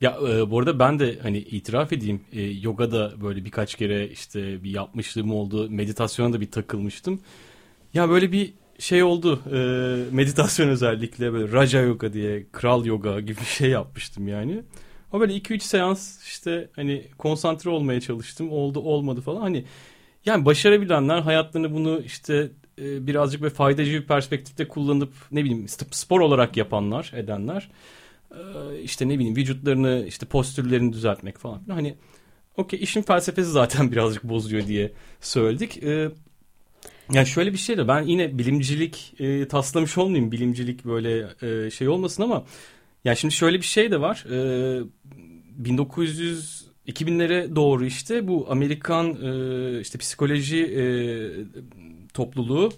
Ya 0.00 0.18
e, 0.28 0.50
bu 0.50 0.58
arada 0.58 0.78
ben 0.78 0.98
de 0.98 1.18
hani 1.22 1.38
itiraf 1.38 1.92
edeyim 1.92 2.20
e, 2.32 2.42
yogada 2.42 3.12
böyle 3.22 3.44
birkaç 3.44 3.74
kere 3.74 4.08
işte 4.08 4.62
bir 4.64 4.70
yapmışlığım 4.70 5.32
oldu. 5.32 5.70
Meditasyona 5.70 6.32
da 6.32 6.40
bir 6.40 6.50
takılmıştım. 6.50 7.20
Ya 7.94 8.08
böyle 8.08 8.32
bir 8.32 8.54
şey 8.80 9.02
oldu 9.02 9.40
e, 9.52 9.58
meditasyon 10.14 10.68
özellikle 10.68 11.32
böyle 11.32 11.52
Raja 11.52 11.80
Yoga 11.80 12.12
diye 12.12 12.46
kral 12.52 12.84
yoga 12.84 13.20
gibi 13.20 13.40
bir 13.40 13.44
şey 13.44 13.70
yapmıştım 13.70 14.28
yani. 14.28 14.62
Ama 15.12 15.20
böyle 15.20 15.32
2-3 15.32 15.60
seans 15.60 16.24
işte 16.24 16.70
hani 16.76 17.04
konsantre 17.18 17.70
olmaya 17.70 18.00
çalıştım 18.00 18.52
oldu 18.52 18.80
olmadı 18.80 19.20
falan 19.20 19.40
hani 19.40 19.64
yani 20.26 20.44
başarabilenler 20.44 21.20
hayatlarını 21.20 21.74
bunu 21.74 22.00
işte 22.00 22.50
e, 22.78 23.06
birazcık 23.06 23.42
ve 23.42 23.50
faydacı 23.50 23.92
bir 23.92 24.06
perspektifte 24.06 24.68
kullanıp 24.68 25.12
ne 25.32 25.44
bileyim 25.44 25.66
spor 25.90 26.20
olarak 26.20 26.56
yapanlar 26.56 27.12
edenler 27.14 27.70
e, 28.30 28.38
işte 28.82 29.08
ne 29.08 29.14
bileyim 29.18 29.36
vücutlarını 29.36 30.04
işte 30.08 30.26
postürlerini 30.26 30.92
düzeltmek 30.92 31.38
falan 31.38 31.62
hani 31.68 31.96
okey 32.56 32.82
işin 32.82 33.02
felsefesi 33.02 33.50
zaten 33.50 33.92
birazcık 33.92 34.24
bozuyor 34.24 34.66
diye 34.66 34.92
söyledik. 35.20 35.82
E, 35.82 36.10
yani 37.12 37.26
şöyle 37.26 37.52
bir 37.52 37.58
şey 37.58 37.78
de 37.78 37.88
ben 37.88 38.02
yine 38.02 38.38
bilimcilik 38.38 39.14
e, 39.18 39.48
taslamış 39.48 39.98
olmayayım. 39.98 40.32
Bilimcilik 40.32 40.84
böyle 40.84 41.26
e, 41.42 41.70
şey 41.70 41.88
olmasın 41.88 42.22
ama 42.22 42.44
yani 43.04 43.16
şimdi 43.16 43.34
şöyle 43.34 43.56
bir 43.58 43.66
şey 43.66 43.90
de 43.90 44.00
var. 44.00 44.24
E, 44.30 44.82
1900 45.58 46.70
2000'lere 46.86 47.56
doğru 47.56 47.84
işte 47.84 48.28
bu 48.28 48.46
Amerikan 48.50 49.06
e, 49.06 49.80
işte 49.80 49.98
psikoloji 49.98 50.64
e, 50.64 50.84
topluluğu 52.14 52.72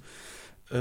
e, 0.75 0.81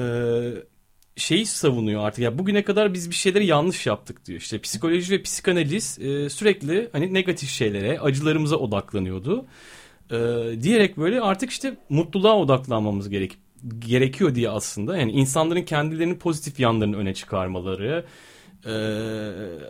şeyi 1.15 1.45
savunuyor 1.45 2.03
artık 2.03 2.19
ya 2.19 2.37
bugüne 2.37 2.63
kadar 2.63 2.93
biz 2.93 3.09
bir 3.09 3.15
şeyleri 3.15 3.45
yanlış 3.45 3.87
yaptık 3.87 4.25
diyor. 4.25 4.39
İşte 4.39 4.59
psikoloji 4.59 5.13
ve 5.13 5.21
psikanaliz 5.21 5.99
e, 5.99 6.29
sürekli 6.29 6.89
hani 6.91 7.13
negatif 7.13 7.49
şeylere, 7.49 7.99
acılarımıza 7.99 8.55
odaklanıyordu. 8.55 9.45
E, 10.11 10.17
diyerek 10.61 10.97
böyle 10.97 11.21
artık 11.21 11.49
işte 11.49 11.77
mutluluğa 11.89 12.37
odaklanmamız 12.37 13.09
gerek 13.09 13.37
gerekiyor 13.79 14.35
diye 14.35 14.49
aslında. 14.49 14.97
Yani 14.97 15.11
insanların 15.11 15.61
kendilerinin 15.61 16.15
pozitif 16.15 16.59
yanlarını 16.59 16.97
öne 16.97 17.13
çıkarmaları, 17.13 18.05
e, 18.65 18.73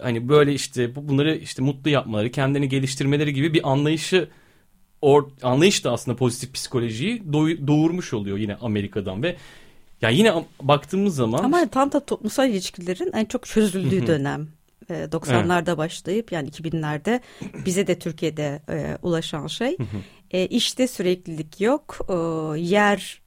hani 0.02 0.30
böyle 0.30 0.54
işte 0.54 0.96
bunları 0.96 1.36
işte 1.36 1.62
mutlu 1.62 1.90
yapmaları, 1.90 2.32
kendini 2.32 2.70
geliştirmeleri 2.70 3.34
gibi 3.34 3.54
bir 3.54 3.72
anlayışı 3.72 4.30
or, 5.02 5.24
anlayış 5.42 5.86
da 5.86 5.92
aslında 5.92 6.18
pozitif 6.18 6.54
psikolojiyi 6.54 7.34
doğurmuş 7.68 8.14
oluyor 8.14 8.38
yine 8.38 8.56
Amerika'dan 8.56 9.24
ve 9.24 9.36
ya 10.02 10.10
yine 10.10 10.34
baktığımız 10.62 11.16
zaman 11.16 11.44
ama 11.44 11.68
tam 11.68 11.92
da 11.92 12.06
toplumsal 12.06 12.50
ilişkilerin 12.50 13.12
en 13.14 13.26
çok 13.26 13.46
çözüldüğü 13.46 14.08
dönem. 14.08 14.48
90'larda 14.90 15.68
evet. 15.68 15.78
başlayıp 15.78 16.32
yani 16.32 16.50
2000'lerde 16.50 17.20
bize 17.66 17.88
de 17.88 18.00
Türkiye'de 18.00 18.62
e, 18.70 18.98
ulaşan 19.02 19.48
şey 19.48 19.78
e, 20.32 20.46
işte 20.46 20.88
süreklilik 20.88 21.62
yok 21.62 21.98
e, 22.10 22.14
yer 22.60 23.22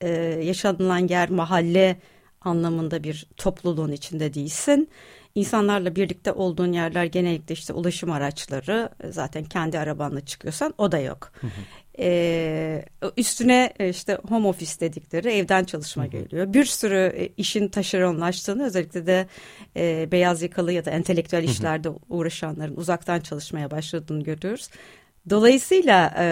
e, 0.00 0.08
yaşanılan 0.44 1.08
yer 1.08 1.30
mahalle 1.30 2.00
anlamında 2.40 3.04
bir 3.04 3.26
topluluğun 3.36 3.92
içinde 3.92 4.34
değilsin 4.34 4.88
İnsanlarla 5.34 5.96
birlikte 5.96 6.32
olduğun 6.32 6.72
yerler 6.72 7.04
genellikle 7.04 7.52
işte 7.52 7.72
ulaşım 7.72 8.10
araçları 8.10 8.88
zaten 9.10 9.44
kendi 9.44 9.78
arabanla 9.78 10.20
çıkıyorsan 10.20 10.74
o 10.78 10.92
da 10.92 10.98
yok. 10.98 11.32
Ee, 11.98 12.84
üstüne 13.16 13.72
e, 13.78 13.88
işte 13.88 14.18
home 14.28 14.48
office 14.48 14.80
dedikleri 14.80 15.28
evden 15.28 15.64
çalışma 15.64 16.06
geliyor. 16.06 16.52
Bir 16.52 16.64
sürü 16.64 17.12
e, 17.16 17.28
işin 17.36 17.68
taşeronlaştığını 17.68 18.64
özellikle 18.66 19.06
de 19.06 19.26
e, 19.76 20.08
beyaz 20.12 20.42
yakalı 20.42 20.72
ya 20.72 20.84
da 20.84 20.90
entelektüel 20.90 21.44
işlerde 21.44 21.88
uğraşanların 22.08 22.76
uzaktan 22.76 23.20
çalışmaya 23.20 23.70
başladığını 23.70 24.22
görüyoruz. 24.22 24.68
Dolayısıyla 25.30 26.14
e, 26.18 26.26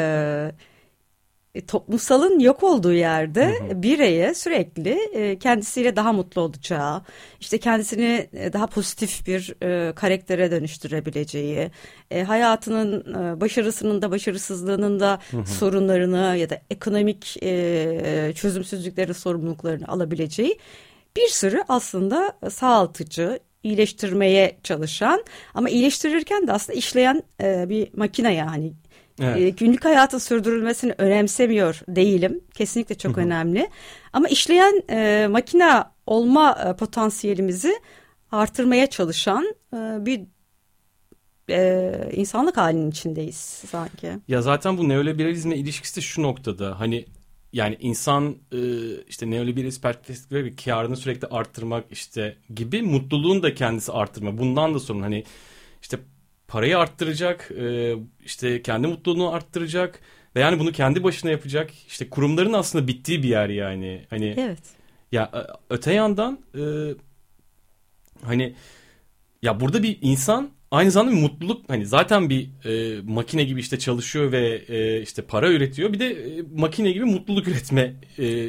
e, 1.54 1.66
toplumsalın 1.66 2.38
yok 2.38 2.62
olduğu 2.62 2.92
yerde 2.92 3.46
hı 3.46 3.64
hı. 3.64 3.82
bireye 3.82 4.34
sürekli 4.34 4.90
e, 4.90 5.38
kendisiyle 5.38 5.96
daha 5.96 6.12
mutlu 6.12 6.40
olacağı, 6.40 7.02
işte 7.40 7.58
kendisini 7.58 8.28
e, 8.32 8.52
daha 8.52 8.66
pozitif 8.66 9.26
bir 9.26 9.54
e, 9.62 9.92
karaktere 9.94 10.50
dönüştürebileceği, 10.50 11.70
e, 12.10 12.22
hayatının 12.22 13.14
e, 13.14 13.40
başarısının 13.40 14.02
da 14.02 14.10
başarısızlığının 14.10 15.00
da 15.00 15.18
hı 15.30 15.36
hı. 15.36 15.46
sorunlarını 15.46 16.36
ya 16.36 16.50
da 16.50 16.58
ekonomik 16.70 17.42
e, 17.42 18.32
çözümsüzlüklerin 18.36 19.12
sorumluluklarını 19.12 19.88
alabileceği 19.88 20.58
bir 21.16 21.28
sürü 21.28 21.62
aslında 21.68 22.32
sağaltıcı, 22.50 23.38
iyileştirmeye 23.62 24.58
çalışan 24.62 25.24
ama 25.54 25.70
iyileştirirken 25.70 26.46
de 26.46 26.52
aslında 26.52 26.78
işleyen 26.78 27.22
e, 27.42 27.68
bir 27.68 27.88
makine 27.96 28.34
yani 28.34 28.72
Evet. 29.20 29.40
E, 29.40 29.50
günlük 29.50 29.84
hayatın 29.84 30.18
sürdürülmesini 30.18 30.94
önemsemiyor 30.98 31.80
değilim. 31.88 32.40
Kesinlikle 32.54 32.94
çok 32.94 33.16
Hı-hı. 33.16 33.24
önemli. 33.26 33.68
Ama 34.12 34.28
işleyen 34.28 34.82
e, 34.90 35.28
makine 35.30 35.84
olma 36.06 36.58
e, 36.66 36.76
potansiyelimizi 36.76 37.72
artırmaya 38.32 38.86
çalışan 38.86 39.54
e, 39.74 39.76
bir 40.06 40.20
e, 41.50 41.92
insanlık 42.12 42.56
halinin 42.56 42.90
içindeyiz 42.90 43.36
sanki. 43.70 44.12
Ya 44.28 44.42
zaten 44.42 44.78
bu 44.78 44.88
neoliberalizmle 44.88 45.56
ilişkisi 45.56 45.96
de 45.96 46.00
şu 46.00 46.22
noktada. 46.22 46.80
Hani 46.80 47.06
yani 47.52 47.76
insan 47.80 48.36
e, 48.52 48.58
işte 49.08 49.30
neoliberalist 49.30 49.82
perspektifleri 49.82 50.44
bir 50.44 50.56
karını 50.56 50.96
sürekli 50.96 51.26
arttırmak 51.26 51.84
işte 51.90 52.36
gibi 52.54 52.82
mutluluğun 52.82 53.42
da 53.42 53.54
kendisi 53.54 53.92
arttırma. 53.92 54.38
Bundan 54.38 54.74
da 54.74 54.78
sorun 54.78 55.02
hani 55.02 55.24
işte 55.82 55.98
parayı 56.50 56.78
arttıracak, 56.78 57.50
e, 57.50 57.94
işte 58.24 58.62
kendi 58.62 58.86
mutluluğunu 58.86 59.32
arttıracak 59.32 60.00
ve 60.36 60.40
yani 60.40 60.58
bunu 60.58 60.72
kendi 60.72 61.04
başına 61.04 61.30
yapacak. 61.30 61.70
İşte 61.88 62.10
kurumların 62.10 62.52
aslında 62.52 62.86
bittiği 62.88 63.22
bir 63.22 63.28
yer 63.28 63.48
yani. 63.48 64.06
Hani 64.10 64.34
Evet. 64.38 64.58
Ya 65.12 65.30
e, 65.34 65.40
öte 65.70 65.92
yandan 65.92 66.40
e, 66.54 66.62
hani 68.22 68.54
ya 69.42 69.60
burada 69.60 69.82
bir 69.82 69.98
insan 70.02 70.50
aynı 70.70 70.90
zamanda 70.90 71.16
bir 71.16 71.22
mutluluk 71.22 71.68
hani 71.68 71.86
zaten 71.86 72.30
bir 72.30 72.48
e, 72.64 73.02
makine 73.02 73.44
gibi 73.44 73.60
işte 73.60 73.78
çalışıyor 73.78 74.32
ve 74.32 74.64
e, 74.68 75.02
işte 75.02 75.22
para 75.22 75.48
üretiyor. 75.52 75.92
Bir 75.92 76.00
de 76.00 76.06
e, 76.06 76.42
makine 76.54 76.92
gibi 76.92 77.04
mutluluk 77.04 77.48
üretme 77.48 77.94
e, 78.18 78.48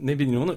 ne 0.00 0.18
bileyim 0.18 0.40
ona 0.42 0.56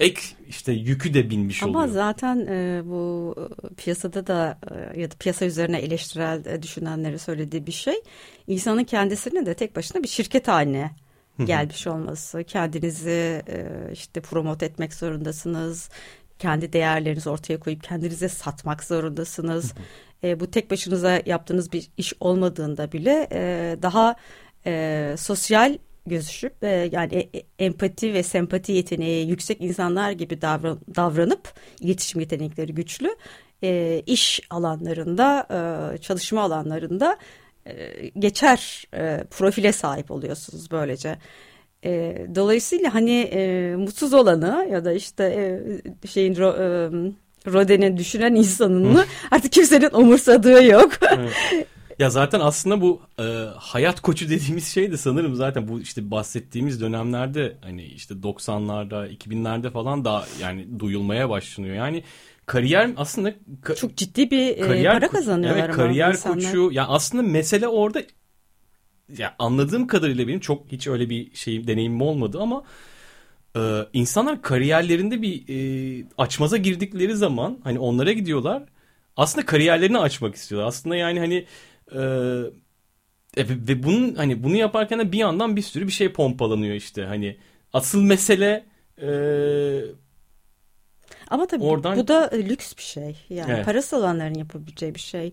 ek 0.00 0.20
işte 0.48 0.72
yükü 0.72 1.14
de 1.14 1.30
binmiş 1.30 1.62
Ama 1.62 1.70
oluyor. 1.70 1.84
Ama 1.84 1.92
zaten 1.92 2.46
e, 2.46 2.82
bu 2.84 3.34
e, 3.38 3.74
piyasada 3.74 4.26
da 4.26 4.58
e, 4.94 5.00
ya 5.00 5.10
da 5.10 5.14
piyasa 5.18 5.44
üzerine 5.44 5.78
eleştirel 5.78 6.46
e, 6.46 6.62
düşünenleri 6.62 7.18
söylediği 7.18 7.66
bir 7.66 7.72
şey 7.72 7.94
insanın 8.46 8.84
kendisinin 8.84 9.46
de 9.46 9.54
tek 9.54 9.76
başına 9.76 10.02
bir 10.02 10.08
şirket 10.08 10.48
haline 10.48 10.90
gelmiş 11.44 11.86
olması. 11.86 12.44
Kendinizi 12.44 13.42
e, 13.48 13.66
işte 13.92 14.20
promote 14.20 14.66
etmek 14.66 14.94
zorundasınız. 14.94 15.90
Kendi 16.38 16.72
değerlerinizi 16.72 17.30
ortaya 17.30 17.60
koyup 17.60 17.82
kendinize 17.82 18.28
satmak 18.28 18.84
zorundasınız. 18.84 19.74
e, 20.24 20.40
bu 20.40 20.50
tek 20.50 20.70
başınıza 20.70 21.22
yaptığınız 21.26 21.72
bir 21.72 21.88
iş 21.96 22.12
olmadığında 22.20 22.92
bile 22.92 23.28
e, 23.32 23.76
daha 23.82 24.16
e, 24.66 25.14
sosyal 25.18 25.78
gözüşüp 26.06 26.64
e, 26.64 26.88
yani 26.92 27.14
e, 27.14 27.38
e, 27.38 27.42
empati 27.58 28.14
ve 28.14 28.22
sempati 28.22 28.72
yeteneği 28.72 29.28
yüksek 29.28 29.60
insanlar 29.60 30.10
gibi 30.10 30.40
davran, 30.40 30.78
davranıp 30.96 31.52
iletişim 31.80 32.20
yetenekleri 32.20 32.74
güçlü 32.74 33.16
e, 33.62 34.02
iş 34.06 34.40
alanlarında 34.50 35.46
e, 35.94 35.98
çalışma 35.98 36.42
alanlarında 36.42 37.16
e, 37.66 37.72
geçer 38.18 38.84
e, 38.94 39.24
profile 39.30 39.72
sahip 39.72 40.10
oluyorsunuz 40.10 40.70
böylece. 40.70 41.18
E, 41.84 42.16
dolayısıyla 42.34 42.94
hani 42.94 43.20
e, 43.20 43.74
mutsuz 43.76 44.14
olanı 44.14 44.68
ya 44.70 44.84
da 44.84 44.92
işte 44.92 45.24
e, 46.04 46.08
şeyin 46.08 46.36
ro, 46.36 46.48
e, 46.48 46.90
Roden'in 47.46 47.96
düşünen 47.96 48.34
insanını 48.34 49.04
artık 49.30 49.52
kimsenin 49.52 49.90
umursadığı 49.92 50.64
yok. 50.64 50.92
Ya 52.00 52.10
zaten 52.10 52.40
aslında 52.40 52.80
bu 52.80 53.00
e, 53.18 53.22
hayat 53.56 54.00
koçu 54.00 54.28
dediğimiz 54.28 54.68
şey 54.68 54.92
de 54.92 54.96
sanırım 54.96 55.34
zaten 55.34 55.68
bu 55.68 55.80
işte 55.80 56.10
bahsettiğimiz 56.10 56.80
dönemlerde 56.80 57.56
hani 57.60 57.84
işte 57.84 58.14
90'larda 58.14 59.16
2000'lerde 59.16 59.70
falan 59.70 60.04
da 60.04 60.24
yani 60.40 60.80
duyulmaya 60.80 61.30
başlanıyor. 61.30 61.74
Yani 61.74 62.04
kariyer 62.46 62.90
aslında 62.96 63.34
ka 63.62 63.74
çok 63.74 63.96
ciddi 63.96 64.30
bir 64.30 64.48
e, 64.48 64.60
kariyer 64.60 65.00
para 65.00 65.08
kazanıyorlar 65.08 65.64
evet, 65.64 65.76
kariyer 65.76 66.10
insanlar. 66.10 66.44
koçu 66.44 66.58
ya 66.58 66.70
yani 66.72 66.86
aslında 66.88 67.22
mesele 67.22 67.68
orada 67.68 68.02
ya 69.18 69.34
anladığım 69.38 69.86
kadarıyla 69.86 70.28
benim 70.28 70.40
çok 70.40 70.72
hiç 70.72 70.86
öyle 70.86 71.10
bir 71.10 71.34
şey 71.34 71.66
deneyimim 71.66 72.02
olmadı 72.02 72.38
ama 72.40 72.62
e, 73.56 73.60
insanlar 73.92 74.42
kariyerlerinde 74.42 75.22
bir 75.22 75.44
e, 75.48 76.04
açmaza 76.18 76.56
girdikleri 76.56 77.16
zaman 77.16 77.58
hani 77.64 77.78
onlara 77.78 78.12
gidiyorlar 78.12 78.62
aslında 79.16 79.46
kariyerlerini 79.46 79.98
açmak 79.98 80.34
istiyorlar. 80.34 80.68
Aslında 80.68 80.96
yani 80.96 81.18
hani 81.18 81.46
e, 81.94 82.00
ve 83.38 83.82
bunun 83.82 84.14
hani 84.14 84.42
bunu 84.42 84.56
yaparken 84.56 84.98
de 84.98 85.12
bir 85.12 85.18
yandan 85.18 85.56
bir 85.56 85.62
sürü 85.62 85.86
bir 85.86 85.92
şey 85.92 86.12
pompalanıyor 86.12 86.74
işte. 86.74 87.04
Hani 87.04 87.36
asıl 87.72 88.02
mesele 88.02 88.64
e, 89.02 89.10
ama 91.30 91.46
tabii 91.46 91.64
oradan... 91.64 91.96
bu 91.96 92.08
da 92.08 92.30
lüks 92.32 92.76
bir 92.76 92.82
şey. 92.82 93.16
Yani 93.28 93.52
evet. 93.52 93.64
parası 93.64 93.96
olanların 93.96 94.34
yapabileceği 94.34 94.94
bir 94.94 95.00
şey. 95.00 95.32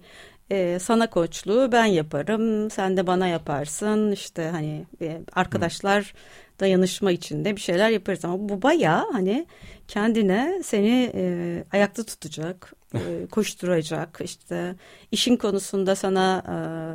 Ee, 0.51 0.77
sana 0.81 1.09
koçluğu 1.09 1.71
ben 1.71 1.85
yaparım, 1.85 2.71
sen 2.71 2.97
de 2.97 3.07
bana 3.07 3.27
yaparsın. 3.27 4.11
İşte 4.11 4.49
hani 4.49 4.85
e, 5.01 5.21
arkadaşlar 5.33 6.01
Hı. 6.01 6.17
Dayanışma 6.59 7.11
içinde 7.11 7.55
bir 7.55 7.61
şeyler 7.61 7.89
yaparız 7.89 8.25
ama 8.25 8.49
bu 8.49 8.61
baya 8.61 9.05
hani 9.11 9.47
kendine 9.87 10.61
seni 10.63 11.11
e, 11.15 11.63
ayakta 11.71 12.03
tutacak, 12.03 12.73
e, 12.93 13.27
koşturacak 13.31 14.19
işte 14.23 14.75
işin 15.11 15.35
konusunda 15.37 15.95
sana 15.95 16.43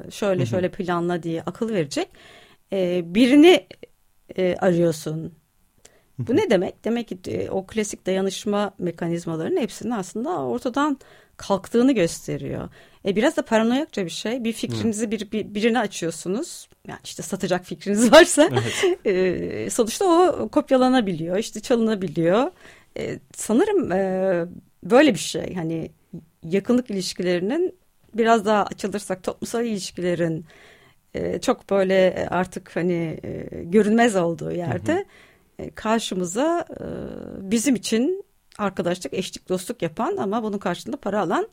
e, 0.07 0.11
şöyle 0.11 0.47
şöyle 0.47 0.71
planla 0.71 1.23
diye 1.23 1.42
akıl 1.42 1.69
verecek 1.69 2.09
e, 2.73 3.02
birini 3.14 3.66
e, 4.37 4.57
arıyorsun. 4.57 5.35
Bu 6.19 6.37
ne 6.37 6.50
demek? 6.50 6.85
Demek 6.85 7.09
ki 7.09 7.19
e, 7.26 7.50
o 7.50 7.66
klasik 7.66 8.07
dayanışma 8.07 8.75
mekanizmalarının 8.78 9.61
hepsinin 9.61 9.90
aslında 9.90 10.42
ortadan 10.42 10.99
kalktığını 11.37 11.92
gösteriyor. 11.92 12.69
E, 13.06 13.16
biraz 13.16 13.37
da 13.37 13.42
paranoyakça 13.42 14.04
bir 14.04 14.11
şey. 14.11 14.44
Bir 14.44 14.52
fikrinizi 14.52 15.11
bir, 15.11 15.32
bir 15.32 15.54
birine 15.54 15.78
açıyorsunuz. 15.78 16.68
Yani 16.88 17.00
işte 17.04 17.23
satacak 17.23 17.64
fikriniz 17.64 18.12
varsa 18.12 18.50
evet. 18.52 19.06
e, 19.06 19.71
sonuçta 19.71 20.04
o 20.04 20.49
kopyalanabiliyor, 20.49 21.38
işte 21.38 21.61
çalınabiliyor. 21.61 22.50
E, 22.99 23.18
sanırım 23.35 23.92
e, 23.92 24.44
böyle 24.85 25.14
bir 25.14 25.18
şey. 25.18 25.54
Hani 25.54 25.90
yakınlık 26.44 26.90
ilişkilerinin 26.90 27.75
biraz 28.14 28.47
daha 28.47 28.64
açılırsak 28.64 29.23
toplumsal 29.23 29.64
ilişkilerin 29.64 30.44
e, 31.14 31.40
çok 31.40 31.71
böyle 31.71 32.28
artık 32.30 32.76
hani 32.76 33.21
e, 33.25 33.62
görünmez 33.64 34.16
olduğu 34.16 34.52
yerde 34.52 34.92
hı 34.92 34.99
hı. 34.99 35.04
E, 35.59 35.71
karşımıza 35.71 36.66
e, 36.71 36.85
bizim 37.50 37.75
için 37.75 38.25
arkadaşlık, 38.59 39.14
eşlik, 39.14 39.49
dostluk 39.49 39.82
yapan 39.82 40.16
ama 40.16 40.42
bunun 40.42 40.59
karşılığında 40.59 40.97
para 40.97 41.21
alan 41.21 41.49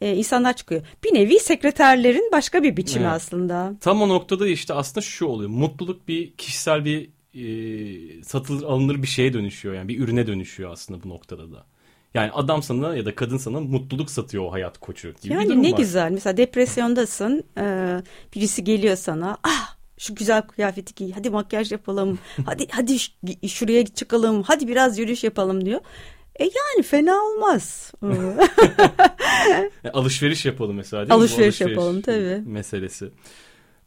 e, 0.00 0.14
insanlar 0.14 0.56
çıkıyor. 0.56 0.82
Bir 1.04 1.14
nevi 1.14 1.38
sekreterlerin 1.38 2.28
başka 2.32 2.62
bir 2.62 2.76
biçimi 2.76 3.04
evet. 3.04 3.14
aslında. 3.14 3.74
Tam 3.80 4.02
o 4.02 4.08
noktada 4.08 4.48
işte 4.48 4.74
aslında 4.74 5.00
şu 5.00 5.26
oluyor. 5.26 5.50
Mutluluk 5.50 6.08
bir 6.08 6.32
kişisel 6.32 6.84
bir 6.84 7.10
e, 7.34 8.22
satılır 8.24 8.62
alınır 8.62 9.02
bir 9.02 9.06
şeye 9.06 9.32
dönüşüyor. 9.32 9.74
Yani 9.74 9.88
bir 9.88 9.98
ürüne 9.98 10.26
dönüşüyor 10.26 10.72
aslında 10.72 11.02
bu 11.02 11.08
noktada 11.08 11.52
da. 11.52 11.66
Yani 12.14 12.30
adam 12.32 12.62
sana 12.62 12.96
ya 12.96 13.06
da 13.06 13.14
kadın 13.14 13.36
sana 13.36 13.60
mutluluk 13.60 14.10
satıyor 14.10 14.44
o 14.44 14.52
hayat 14.52 14.78
koçu 14.78 15.14
gibi 15.22 15.32
yani 15.32 15.44
bir 15.44 15.48
durum 15.48 15.62
ne 15.62 15.72
var. 15.72 15.78
güzel. 15.78 16.10
Mesela 16.10 16.36
depresyondasın. 16.36 17.44
E, 17.58 17.96
birisi 18.34 18.64
geliyor 18.64 18.96
sana. 18.96 19.38
Ah 19.42 19.76
şu 19.98 20.14
güzel 20.14 20.42
kıyafeti 20.42 20.94
giy. 20.94 21.12
Hadi 21.12 21.30
makyaj 21.30 21.72
yapalım. 21.72 22.18
hadi 22.46 22.66
hadi 22.70 22.98
şuraya 23.48 23.86
çıkalım. 23.86 24.42
Hadi 24.42 24.68
biraz 24.68 24.98
yürüyüş 24.98 25.24
yapalım 25.24 25.64
diyor. 25.64 25.80
E 26.40 26.44
yani 26.44 26.82
fena 26.82 27.14
olmaz. 27.14 27.92
alışveriş 29.92 30.44
yapalım 30.44 30.76
mesela 30.76 31.02
değil 31.02 31.12
alışveriş, 31.12 31.46
alışveriş 31.46 31.76
yapalım 31.76 32.00
tabii. 32.00 32.42
Meselesi. 32.46 33.10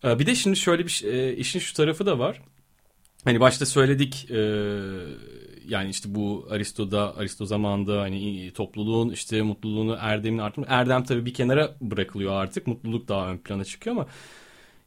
E, 0.04 0.20
bir 0.20 0.26
de 0.26 0.36
şimdi 0.36 0.58
şöyle 0.58 0.86
bir 0.86 0.90
şey, 0.90 1.30
e, 1.30 1.36
işin 1.36 1.60
şu 1.60 1.74
tarafı 1.74 2.06
da 2.06 2.20
var. 2.20 2.42
Hani 3.24 3.40
başta 3.40 3.66
söyledik 3.66 4.32
e, 4.32 4.40
yani 5.68 5.90
işte 5.90 6.16
bu 6.16 6.48
Aristo'da 6.50 7.18
Aristo 7.18 7.46
zamanında 7.46 8.02
hani 8.02 8.52
topluluğun 8.52 9.10
işte 9.10 9.42
mutluluğunu 9.42 9.98
erdemin 10.00 10.38
artırma 10.38 10.68
erdem 10.70 11.04
tabii 11.04 11.26
bir 11.26 11.34
kenara 11.34 11.76
bırakılıyor 11.82 12.34
artık 12.34 12.68
mutluluk 12.68 13.08
daha 13.08 13.30
ön 13.30 13.38
plana 13.38 13.66
çıkıyor 13.66 13.96
ama 13.96 14.08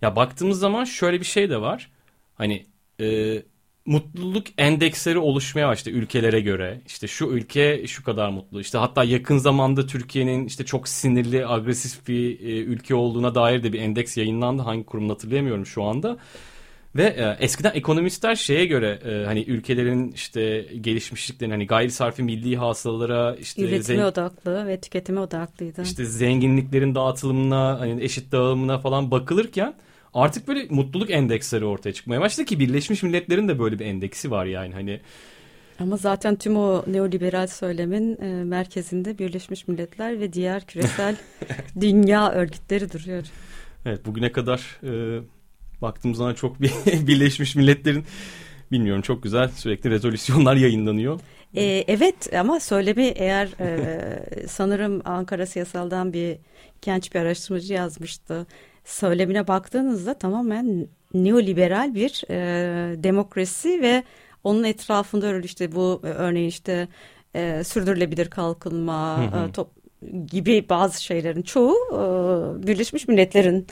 ya 0.03 0.17
baktığımız 0.17 0.59
zaman 0.59 0.85
şöyle 0.85 1.21
bir 1.21 1.25
şey 1.25 1.51
de 1.51 1.61
var 1.61 1.91
hani 2.35 2.67
e, 3.01 3.07
mutluluk 3.87 4.47
endeksleri 4.59 5.19
oluşmaya 5.19 5.69
başladı 5.69 5.97
ülkelere 5.97 6.41
göre. 6.41 6.81
İşte 6.87 7.07
şu 7.07 7.27
ülke 7.27 7.87
şu 7.87 8.05
kadar 8.05 8.29
mutlu. 8.29 8.61
İşte 8.61 8.79
hatta 8.79 9.05
yakın 9.05 9.39
zamanda 9.39 9.87
Türkiye'nin 9.87 10.47
işte 10.47 10.65
çok 10.65 10.89
sinirli, 10.89 11.47
agresif 11.47 12.09
bir 12.09 12.41
e, 12.41 12.59
ülke 12.59 12.95
olduğuna 12.95 13.35
dair 13.35 13.63
de 13.63 13.73
bir 13.73 13.81
endeks 13.81 14.17
yayınlandı. 14.17 14.63
Hangi 14.63 14.87
kurumun 14.87 15.09
hatırlayamıyorum 15.09 15.67
şu 15.67 15.83
anda. 15.83 16.19
Ve 16.97 17.03
e, 17.03 17.45
eskiden 17.45 17.73
ekonomistler 17.75 18.35
şeye 18.35 18.67
göre 18.67 19.01
e, 19.05 19.27
hani 19.27 19.43
ülkelerin 19.43 20.13
işte 20.13 20.67
gelişmişliklerini 20.81 21.53
hani 21.53 21.67
gayri 21.67 21.91
sarfi 21.91 22.23
milli 22.23 22.57
hasılalara 22.57 23.37
işte 23.37 23.63
üretime 23.63 24.07
odaklı 24.07 24.67
ve 24.67 24.81
tüketime 24.81 25.21
odaklıydı. 25.21 25.83
İşte 25.83 26.05
zenginliklerin 26.05 26.95
dağıtılımına 26.95 27.81
hani 27.81 28.05
eşit 28.05 28.33
dağılımına 28.33 28.79
falan 28.79 29.11
bakılırken 29.11 29.75
artık 30.17 30.49
böyle 30.49 30.67
mutluluk 30.71 31.11
endeksleri 31.11 31.65
ortaya 31.65 31.93
çıkmaya 31.93 32.21
başladı 32.21 32.47
ki 32.47 32.61
Birleşmiş 32.61 33.03
Milletler'in 33.03 33.49
de 33.49 33.59
böyle 33.59 33.79
bir 33.79 33.85
endeksi 33.85 34.31
var 34.31 34.47
yani 34.47 34.75
hani. 34.75 35.01
Ama 35.81 35.97
zaten 35.97 36.37
tüm 36.37 36.57
o 36.57 36.85
neoliberal 36.87 37.47
söylemin 37.47 38.23
e, 38.23 38.45
merkezinde 38.45 39.19
Birleşmiş 39.19 39.69
Milletler 39.69 40.21
ve 40.21 40.33
diğer 40.33 40.67
küresel 40.67 41.17
dünya 41.81 42.33
örgütleri 42.33 42.93
duruyor. 42.93 43.25
Evet 43.87 44.07
bugüne 44.07 44.33
kadar 44.33 44.81
e, 44.83 45.21
baktığımız 45.83 46.19
zaman 46.19 46.35
çok 46.35 46.61
bir 46.61 46.73
Birleşmiş 47.07 47.57
Milletler'in 47.57 48.05
bilmiyorum 48.73 49.03
çok 49.03 49.23
güzel 49.23 49.49
sürekli 49.49 49.91
rezolüsyonlar 49.91 50.57
yayınlanıyor. 50.57 51.21
Ee, 51.57 51.85
evet 51.89 52.35
ama 52.35 52.61
söylemi 52.61 53.05
eğer 53.05 53.49
e, 53.61 54.47
sanırım 54.49 55.03
Ankara 55.05 55.47
Siyasal'dan 55.47 56.13
bir 56.13 56.39
genç 56.83 57.15
bir 57.15 57.21
araştırmacı 57.21 57.75
yazmıştı 57.75 58.47
söylemine 58.87 59.49
baktığınızda 59.49 60.15
tamamen 60.15 60.87
neoliberal 61.15 61.95
bir 61.95 62.25
e, 62.31 63.03
demokrasi 63.03 63.83
ve 63.83 64.05
onun 64.45 64.65
etrafında 64.65 65.27
öyle 65.27 65.45
işte 65.45 65.73
bu 65.73 66.03
e, 66.05 66.07
örneğin 66.07 66.49
işte 66.49 66.89
e, 67.35 67.65
sürdürülebilir 67.65 68.31
kalkınma 68.31 69.19
hı 69.19 69.39
hı. 69.39 69.49
E, 69.49 69.53
top, 69.53 69.71
gibi 70.27 70.69
bazı 70.69 71.05
şeylerin 71.05 71.43
çoğu 71.43 71.75
e, 71.93 72.67
Birleşmiş 72.67 73.09
Milletler'in 73.09 73.67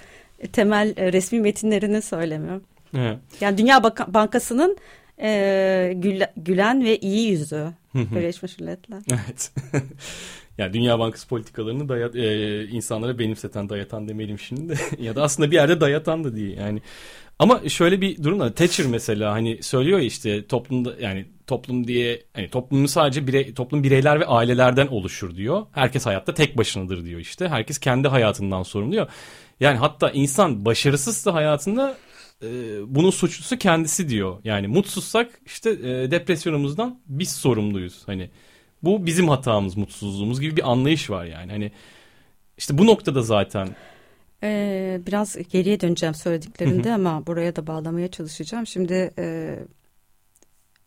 temel 0.53 0.95
e, 0.97 1.13
resmi 1.13 1.41
metinlerini 1.41 2.03
söylemiyor. 2.03 2.61
Evet. 2.97 3.19
Yani 3.41 3.59
Dünya 3.59 3.83
Bank 3.83 4.15
Bankası'nın 4.15 4.77
e, 5.21 5.93
gülen 6.37 6.85
ve 6.85 6.99
iyi 6.99 7.31
yüzü 7.31 7.69
Birleşmiş 7.95 8.59
Milletler. 8.59 9.03
Evet. 9.11 9.53
Yani 10.59 10.73
Dünya 10.73 10.99
Bankası 10.99 11.29
politikalarını 11.29 11.89
dayat, 11.89 12.17
e, 12.17 12.65
insanlara 12.69 13.19
benimseten, 13.19 13.69
dayatan 13.69 14.09
demeliyim 14.09 14.39
şimdi 14.39 14.69
de. 14.69 14.79
ya 15.03 15.17
da 15.17 15.23
aslında 15.23 15.51
bir 15.51 15.57
yerde 15.57 15.81
dayatan 15.81 16.25
da 16.25 16.37
değil 16.37 16.57
yani. 16.57 16.83
Ama 17.39 17.69
şöyle 17.69 18.01
bir 18.01 18.23
durum 18.23 18.41
da 18.41 18.55
Thatcher 18.55 18.87
mesela 18.87 19.33
hani 19.33 19.63
söylüyor 19.63 19.99
ya 19.99 20.05
işte 20.05 20.47
toplumda 20.47 20.95
yani 21.01 21.27
toplum 21.47 21.87
diye 21.87 22.23
hani 22.33 22.51
toplumun 22.51 22.87
sadece 22.87 23.27
birey, 23.27 23.55
toplum 23.55 23.83
bireyler 23.83 24.21
ve 24.21 24.27
ailelerden 24.27 24.87
oluşur 24.87 25.37
diyor. 25.37 25.67
Herkes 25.73 26.07
hayatta 26.07 26.35
tek 26.35 26.59
başınadır 26.59 27.05
diyor 27.05 27.21
işte. 27.21 27.49
Herkes 27.49 27.79
kendi 27.79 28.09
hayatından 28.09 28.63
sorumlu 28.63 28.93
diyor. 28.93 29.07
Yani 29.61 29.79
hatta 29.79 30.11
insan 30.11 30.65
başarısızsa 30.65 31.35
hayatında 31.35 31.97
e, 32.43 32.47
bunun 32.87 33.11
suçlusu 33.11 33.59
kendisi 33.59 34.09
diyor. 34.09 34.39
Yani 34.45 34.69
mutsuzsak 34.69 35.41
işte 35.47 35.71
e, 35.71 36.11
depresyonumuzdan 36.11 37.01
biz 37.07 37.33
sorumluyuz. 37.33 38.03
Hani 38.07 38.31
bu 38.85 39.07
bizim 39.07 39.29
hatamız, 39.29 39.77
mutsuzluğumuz 39.77 40.41
gibi 40.41 40.57
bir 40.57 40.71
anlayış 40.71 41.11
var 41.11 41.25
yani. 41.25 41.53
Hani 41.53 41.73
işte 42.59 42.79
bu 42.79 42.87
noktada 42.87 43.23
zaten 43.23 43.69
ee, 44.43 45.01
biraz 45.07 45.37
geriye 45.49 45.81
döneceğim 45.81 46.15
söylediklerinde 46.15 46.93
ama 46.95 47.27
buraya 47.27 47.57
da 47.57 47.67
bağlamaya 47.67 48.11
çalışacağım. 48.11 48.67
Şimdi 48.67 49.11
e, 49.19 49.59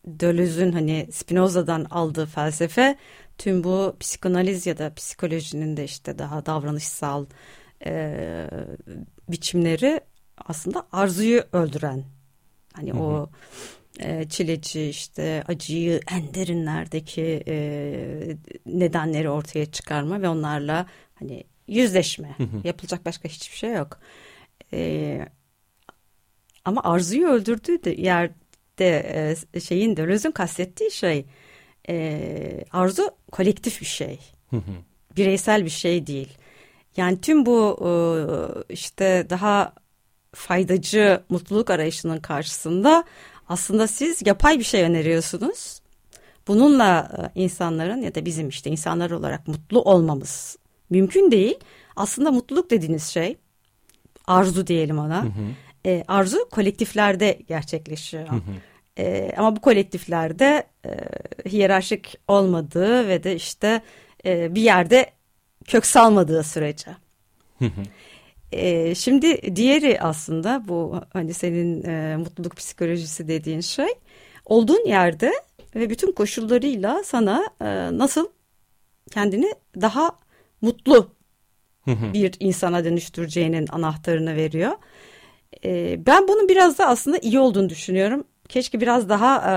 Deleuze'ün 0.06 0.72
hani 0.72 1.08
Spinoza'dan 1.12 1.84
aldığı 1.84 2.26
felsefe 2.26 2.96
tüm 3.38 3.64
bu 3.64 3.96
psikanaliz 4.00 4.66
ya 4.66 4.78
da 4.78 4.94
psikolojinin 4.94 5.76
de 5.76 5.84
işte 5.84 6.18
daha 6.18 6.46
davranışsal 6.46 7.26
e, 7.86 8.50
biçimleri 9.28 10.00
aslında 10.46 10.86
arzuyu 10.92 11.42
öldüren. 11.52 12.04
Hani 12.72 12.94
o 12.94 13.30
çileci 14.28 14.82
işte 14.82 15.44
acıyı 15.48 16.00
en 16.10 16.34
derinlerdeki 16.34 17.42
e, 17.46 18.36
nedenleri 18.66 19.30
ortaya 19.30 19.66
çıkarma 19.66 20.22
ve 20.22 20.28
onlarla 20.28 20.86
hani 21.14 21.44
yüzleşme 21.68 22.36
yapılacak 22.64 23.06
başka 23.06 23.28
hiçbir 23.28 23.56
şey 23.56 23.72
yok. 23.72 23.98
E, 24.72 25.20
ama 26.64 26.82
arzuyu 26.84 27.28
öldürdüğü 27.28 27.84
de 27.84 27.90
yerde 27.90 29.36
e, 29.54 29.60
şeyin 29.60 29.96
Deleuze'ün 29.96 30.32
kastettiği 30.32 30.90
şey 30.90 31.24
e, 31.88 32.64
arzu 32.72 33.10
kolektif 33.32 33.80
bir 33.80 33.86
şey. 33.86 34.18
Bireysel 35.16 35.64
bir 35.64 35.70
şey 35.70 36.06
değil. 36.06 36.38
Yani 36.96 37.20
tüm 37.20 37.46
bu 37.46 37.78
işte 38.68 39.26
daha 39.30 39.72
faydacı 40.34 41.22
mutluluk 41.28 41.70
arayışının 41.70 42.20
karşısında 42.20 43.04
aslında 43.48 43.86
siz 43.86 44.26
yapay 44.26 44.58
bir 44.58 44.64
şey 44.64 44.82
öneriyorsunuz. 44.82 45.80
Bununla 46.48 47.10
e, 47.36 47.40
insanların 47.40 48.02
ya 48.02 48.14
da 48.14 48.24
bizim 48.24 48.48
işte 48.48 48.70
insanlar 48.70 49.10
olarak 49.10 49.48
mutlu 49.48 49.82
olmamız 49.82 50.56
mümkün 50.90 51.30
değil. 51.30 51.58
Aslında 51.96 52.30
mutluluk 52.30 52.70
dediğiniz 52.70 53.04
şey 53.04 53.36
arzu 54.26 54.66
diyelim 54.66 54.98
ona. 54.98 55.22
Hı 55.22 55.26
hı. 55.26 55.32
E, 55.86 56.04
arzu 56.08 56.48
kolektiflerde 56.50 57.38
gerçekleşiyor. 57.48 58.28
Hı 58.28 58.34
hı. 58.36 58.40
E, 58.98 59.34
ama 59.36 59.56
bu 59.56 59.60
kolektiflerde 59.60 60.66
e, 60.86 60.90
hiyerarşik 61.50 62.18
olmadığı 62.28 63.08
ve 63.08 63.24
de 63.24 63.34
işte 63.36 63.82
e, 64.24 64.54
bir 64.54 64.62
yerde 64.62 65.10
kök 65.64 65.86
salmadığı 65.86 66.42
sürece. 66.42 66.90
Hı 67.58 67.64
hı. 67.64 67.82
E, 68.52 68.94
şimdi 68.94 69.56
diğeri 69.56 70.00
aslında 70.00 70.62
bu 70.68 71.00
hani 71.12 71.34
senin 71.34 71.82
e, 71.84 72.16
mutluluk 72.16 72.56
psikolojisi 72.56 73.28
dediğin 73.28 73.60
şey 73.60 73.88
olduğun 74.44 74.86
yerde 74.86 75.32
ve 75.74 75.90
bütün 75.90 76.12
koşullarıyla 76.12 77.02
sana 77.04 77.50
e, 77.60 77.98
nasıl 77.98 78.28
kendini 79.10 79.52
daha 79.80 80.18
mutlu 80.60 81.10
bir 82.12 82.34
insana 82.40 82.84
dönüştüreceğinin 82.84 83.66
anahtarını 83.70 84.36
veriyor. 84.36 84.72
E, 85.64 85.96
ben 86.06 86.28
bunun 86.28 86.48
biraz 86.48 86.78
da 86.78 86.86
aslında 86.86 87.18
iyi 87.18 87.38
olduğunu 87.38 87.68
düşünüyorum. 87.68 88.24
Keşke 88.48 88.80
biraz 88.80 89.08
daha 89.08 89.36
e, 89.50 89.56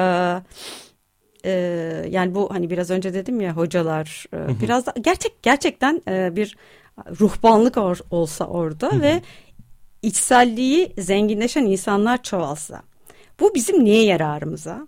e, 1.46 1.52
yani 2.10 2.36
bu 2.36 2.54
hani 2.54 2.70
biraz 2.70 2.90
önce 2.90 3.14
dedim 3.14 3.42
ya 3.42 3.58
hocalar 3.58 4.26
e, 4.34 4.62
biraz 4.62 4.86
da 4.86 4.94
gerçek 5.02 5.44
gerçekten 5.44 6.02
e, 6.08 6.36
bir 6.36 6.58
ruhbanlık 7.20 7.78
or, 7.78 7.98
olsa 8.12 8.46
orada 8.46 9.02
ve 9.02 9.22
içselliği 10.02 10.94
zenginleşen 10.98 11.66
insanlar 11.66 12.24
çoğalsa. 12.24 12.84
Bu 13.40 13.56
bizim 13.56 13.84
niye 13.84 14.04
yararımıza? 14.06 14.88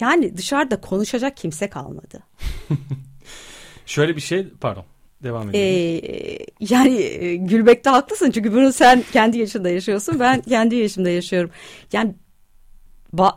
Yani 0.00 0.36
dışarıda 0.36 0.80
konuşacak 0.80 1.36
kimse 1.36 1.68
kalmadı. 1.68 2.22
Şöyle 3.86 4.16
bir 4.16 4.20
şey 4.20 4.48
pardon 4.60 4.84
devam 5.22 5.50
edelim. 5.50 6.00
Ee, 6.04 6.38
yani 6.60 7.00
e, 7.00 7.36
gülmekte 7.36 7.90
haklısın 7.90 8.30
çünkü 8.30 8.52
bunu 8.52 8.72
sen 8.72 9.04
kendi 9.12 9.38
yaşında 9.38 9.68
yaşıyorsun 9.68 10.20
ben 10.20 10.40
kendi 10.40 10.76
yaşımda 10.76 11.10
yaşıyorum. 11.10 11.50
Yani 11.92 12.14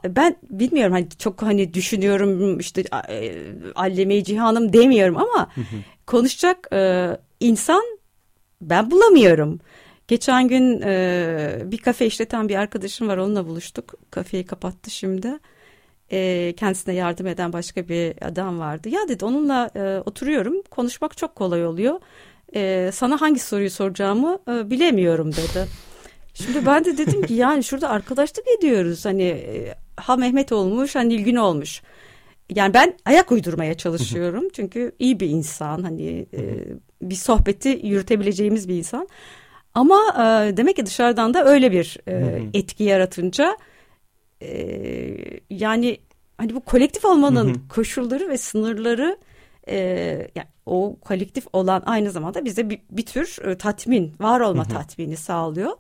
ben 0.06 0.36
bilmiyorum 0.50 0.94
hani 0.94 1.10
çok 1.10 1.42
hani 1.42 1.74
düşünüyorum 1.74 2.60
işte 2.60 2.84
e, 3.10 3.36
alleme 3.76 4.24
cihanım 4.24 4.74
demiyorum 4.74 5.18
ama 5.18 5.50
konuşacak 6.08 6.68
e, 6.74 7.10
insan 7.40 7.84
ben 8.62 8.92
bulamıyorum. 8.92 9.60
Geçen 10.08 10.48
gün 10.48 10.82
e, 10.82 11.62
bir 11.66 11.78
kafe 11.78 12.06
işleten 12.06 12.50
bir 12.50 12.56
arkadaşım 12.56 13.08
var 13.08 13.18
onunla 13.18 13.48
buluştuk. 13.48 13.94
Kafeyi 14.12 14.46
kapattı 14.46 14.90
şimdi. 14.92 15.40
E, 16.12 16.54
kendisine 16.58 16.94
yardım 16.94 17.28
eden 17.28 17.54
başka 17.54 17.88
bir 17.88 18.28
adam 18.28 18.60
vardı. 18.60 18.90
Ya 18.90 19.08
dedi 19.08 19.26
onunla 19.26 19.70
e, 19.76 20.02
oturuyorum 20.06 20.62
konuşmak 20.72 21.18
çok 21.18 21.36
kolay 21.36 21.66
oluyor. 21.66 22.00
E, 22.56 22.90
sana 22.94 23.22
hangi 23.22 23.40
soruyu 23.40 23.70
soracağımı 23.70 24.40
e, 24.48 24.70
bilemiyorum 24.70 25.32
dedi. 25.32 25.68
Şimdi 26.36 26.66
ben 26.66 26.86
de 26.86 26.98
dedim 26.98 27.22
ki 27.22 27.34
yani 27.34 27.64
şurada 27.64 27.90
arkadaşlık 27.90 28.46
ediyoruz. 28.58 29.06
Hani 29.06 29.24
e, 29.24 29.76
ha 29.98 30.16
Mehmet 30.16 30.52
olmuş 30.52 30.96
ha 30.96 31.02
Nilgün 31.02 31.36
olmuş. 31.36 31.82
Yani 32.50 32.74
ben 32.74 32.98
ayak 33.06 33.32
uydurmaya 33.32 33.74
çalışıyorum. 33.74 34.44
Çünkü 34.54 34.92
iyi 35.00 35.20
bir 35.20 35.30
insan. 35.30 35.84
Hani 35.84 36.26
e, 36.34 36.42
bir 37.02 37.16
sohbeti 37.16 37.80
yürütebileceğimiz 37.84 38.70
bir 38.70 38.76
insan. 38.76 39.08
Ama 39.74 40.00
e, 40.16 40.58
demek 40.58 40.76
ki 40.76 40.86
dışarıdan 40.86 41.34
da 41.34 41.46
öyle 41.46 41.72
bir 41.72 41.98
etki 42.54 42.84
yaratınca 42.84 43.58
yani 45.50 45.98
hani 46.38 46.56
bu 46.56 46.60
kolektif 46.60 47.06
olmanın 47.06 47.62
koşulları 47.70 48.30
ve 48.30 48.38
sınırları 48.38 49.18
e, 49.70 49.78
yani 50.36 50.48
o 50.66 50.96
kolektif 51.02 51.46
olan 51.54 51.84
aynı 51.86 52.12
zamanda 52.12 52.46
bize 52.46 52.70
bir, 52.70 52.80
bir 52.92 53.06
tür 53.06 53.38
e, 53.46 53.58
tatmin, 53.58 54.14
var 54.20 54.40
olma 54.40 54.64
tatmini 54.64 55.18
sağlıyor. 55.18 55.72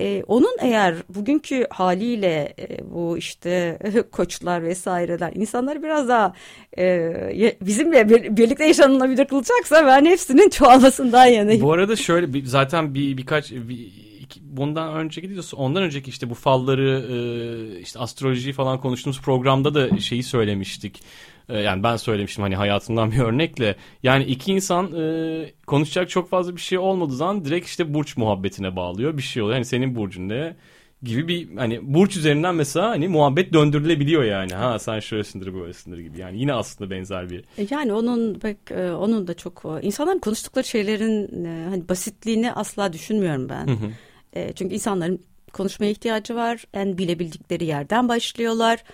E, 0.00 0.22
onun 0.26 0.56
eğer 0.60 0.94
bugünkü 1.08 1.66
haliyle 1.70 2.54
e, 2.58 2.90
bu 2.94 3.18
işte 3.18 3.78
koçlar 4.12 4.62
vesaireler 4.62 5.32
insanları 5.34 5.82
biraz 5.82 6.08
daha 6.08 6.34
e, 6.78 7.56
bizimle 7.60 8.08
bir, 8.08 8.36
birlikte 8.36 8.66
yaşanılabilir 8.66 9.24
kılacaksa 9.24 9.86
ben 9.86 10.04
hepsinin 10.04 10.50
çoğalmasından 10.50 11.26
yanayım. 11.26 11.62
Bu 11.62 11.72
arada 11.72 11.96
şöyle 11.96 12.46
zaten 12.46 12.94
bir 12.94 13.16
birkaç 13.16 13.52
bir, 13.52 13.92
bundan 14.40 14.94
önceki 14.94 15.26
gidiyorsa 15.28 15.56
ondan 15.56 15.82
önceki 15.82 16.10
işte 16.10 16.30
bu 16.30 16.34
falları 16.34 17.06
e, 17.12 17.80
işte 17.80 17.98
astrolojiyi 17.98 18.52
falan 18.52 18.80
konuştuğumuz 18.80 19.20
programda 19.20 19.74
da 19.74 19.98
şeyi 19.98 20.22
söylemiştik. 20.22 21.00
E, 21.48 21.58
yani 21.58 21.82
ben 21.82 21.96
söylemiştim 21.96 22.42
hani 22.42 22.56
hayatımdan 22.56 23.12
bir 23.12 23.18
örnekle. 23.18 23.76
Yani 24.02 24.24
iki 24.24 24.52
insan 24.52 24.92
e, 24.92 25.52
konuşacak 25.66 26.10
çok 26.10 26.30
fazla 26.30 26.56
bir 26.56 26.60
şey 26.60 26.78
olmadığı 26.78 27.16
zaman 27.16 27.44
direkt 27.44 27.66
işte 27.66 27.94
burç 27.94 28.16
muhabbetine 28.16 28.76
bağlıyor. 28.76 29.16
Bir 29.16 29.22
şey 29.22 29.42
oluyor. 29.42 29.54
Hani 29.56 29.64
senin 29.64 29.96
burcun 29.96 30.28
ne? 30.28 30.56
gibi 31.02 31.28
bir 31.28 31.56
hani 31.56 31.94
burç 31.94 32.16
üzerinden 32.16 32.54
mesela 32.54 32.88
hani 32.88 33.08
muhabbet 33.08 33.52
döndürülebiliyor 33.52 34.24
yani. 34.24 34.54
Ha 34.54 34.78
sen 34.78 35.00
şöylesindir 35.00 35.54
böylesindir 35.54 35.98
gibi. 35.98 36.20
Yani 36.20 36.38
yine 36.38 36.54
aslında 36.54 36.90
benzer 36.90 37.30
bir. 37.30 37.44
Yani 37.70 37.92
onun 37.92 38.34
pek 38.34 38.58
onun 38.98 39.26
da 39.26 39.34
çok 39.34 39.64
insanların 39.82 40.18
konuştukları 40.18 40.66
şeylerin 40.66 41.44
hani 41.70 41.88
basitliğini 41.88 42.52
asla 42.52 42.92
düşünmüyorum 42.92 43.48
ben. 43.48 43.66
Hı 43.66 43.70
hı. 43.70 43.90
E, 44.32 44.52
çünkü 44.52 44.74
insanların 44.74 45.20
konuşmaya 45.52 45.90
ihtiyacı 45.90 46.34
var. 46.34 46.64
En 46.74 46.98
bilebildikleri 46.98 47.64
yerden 47.64 48.08
başlıyorlar. 48.08 48.84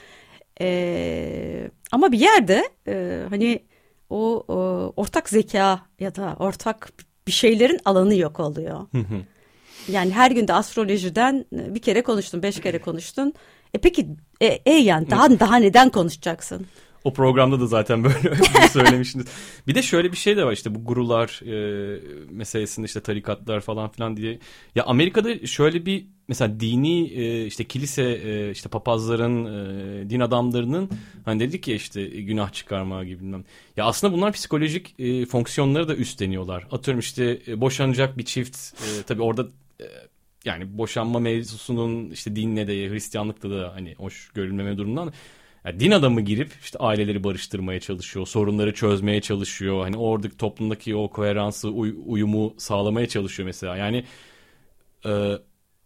E, 0.61 1.71
ama 1.93 2.13
bir 2.13 2.19
yerde 2.19 2.69
e, 2.89 3.23
hani 3.29 3.63
o, 4.11 4.45
o 4.49 4.93
ortak 4.97 5.29
zeka 5.29 5.81
ya 6.01 6.15
da 6.15 6.37
ortak 6.39 6.93
bir 7.27 7.33
şeylerin 7.33 7.81
alanı 7.85 8.15
yok 8.15 8.41
oluyor. 8.41 8.87
yani 9.89 10.13
her 10.13 10.31
günde 10.31 10.53
astrolojiden 10.53 11.45
bir 11.53 11.83
kere 11.83 12.03
konuştun, 12.03 12.43
beş 12.43 12.61
kere 12.61 12.79
konuştun. 12.79 13.33
E 13.75 13.79
peki 13.79 14.09
e, 14.41 14.47
e 14.47 14.75
yani 14.75 15.11
daha 15.11 15.41
daha 15.41 15.57
neden 15.57 15.91
konuşacaksın? 15.91 16.67
O 17.09 17.13
programda 17.13 17.61
da 17.61 17.67
zaten 17.67 18.05
böyle 18.05 18.35
söylemiştiniz. 18.73 19.27
Bir 19.67 19.75
de 19.75 19.83
şöyle 19.83 20.13
bir 20.13 20.17
şey 20.17 20.37
de 20.37 20.45
var 20.45 20.53
işte 20.53 20.75
bu 20.75 20.85
gurular 20.85 21.41
e, 21.47 22.01
meselesinde 22.31 22.87
işte 22.87 23.01
tarikatlar 23.01 23.61
falan 23.61 23.89
filan 23.89 24.17
diye. 24.17 24.39
Ya 24.75 24.85
Amerika'da 24.85 25.47
şöyle 25.47 25.87
bir 25.87 26.07
mesela 26.29 26.61
dini 26.61 27.13
e, 27.13 27.47
işte 27.47 27.65
kilise 27.65 28.03
e, 28.03 28.51
işte 28.51 28.69
papazların 28.69 29.45
e, 29.45 30.11
din 30.11 30.21
adamlarının 30.21 30.91
hani 31.25 31.41
dedik 31.41 31.69
ya 31.69 31.75
işte 31.75 32.07
günah 32.07 32.53
çıkarma 32.53 33.05
gibi 33.05 33.21
bilmem. 33.21 33.45
Ya 33.77 33.85
aslında 33.85 34.13
bunlar 34.13 34.33
psikolojik 34.33 34.95
e, 35.01 35.27
fonksiyonları 35.27 35.89
da 35.89 35.97
üstleniyorlar. 35.97 36.67
Atıyorum 36.73 37.01
işte 37.01 37.39
e, 37.49 37.61
boşanacak 37.61 38.19
bir 38.19 38.25
çift 38.25 38.57
e, 38.57 39.03
tabii 39.03 39.23
orada 39.23 39.49
e, 39.81 39.85
yani 40.45 40.79
boşanma 40.79 41.19
mevzusunun 41.19 42.11
işte 42.11 42.37
dinle 42.37 42.67
de 42.67 42.91
Hristiyanlıkta 42.91 43.51
da 43.51 43.73
hani 43.75 43.95
hoş 43.95 44.31
görülmeme 44.35 44.79
durumundan 44.79 45.13
yani 45.69 45.81
din 45.81 45.91
adamı 45.91 46.21
girip 46.21 46.53
işte 46.63 46.79
aileleri 46.79 47.25
barıştırmaya 47.25 47.81
çalışıyor, 47.81 48.27
sorunları 48.27 48.75
çözmeye 48.75 49.21
çalışıyor. 49.21 49.83
Hani 49.83 49.97
oradaki 49.97 50.37
toplumdaki 50.37 50.97
o 50.97 51.11
koheransı, 51.11 51.69
uy- 51.69 51.97
uyumu 52.07 52.55
sağlamaya 52.59 53.09
çalışıyor 53.09 53.47
mesela. 53.47 53.77
Yani 53.77 54.05
e, 55.05 55.11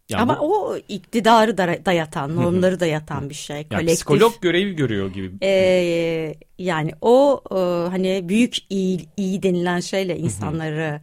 yani 0.09 0.21
Ama 0.21 0.39
bu, 0.39 0.43
o 0.43 0.77
iktidarı 0.77 1.57
da 1.57 1.85
dayatan, 1.85 2.35
normları 2.35 2.79
dayatan 2.79 3.29
bir 3.29 3.35
şey. 3.35 3.55
Yani 3.55 3.67
kolektif. 3.69 3.95
Psikolog 3.95 4.33
görevi 4.41 4.75
görüyor 4.75 5.13
gibi. 5.13 5.31
Ee, 5.41 6.33
yani 6.57 6.91
o 7.01 7.41
e, 7.51 7.55
hani 7.89 8.29
büyük 8.29 8.57
iyi, 8.69 9.05
iyi 9.17 9.43
denilen 9.43 9.79
şeyle 9.79 10.17
insanları 10.17 11.01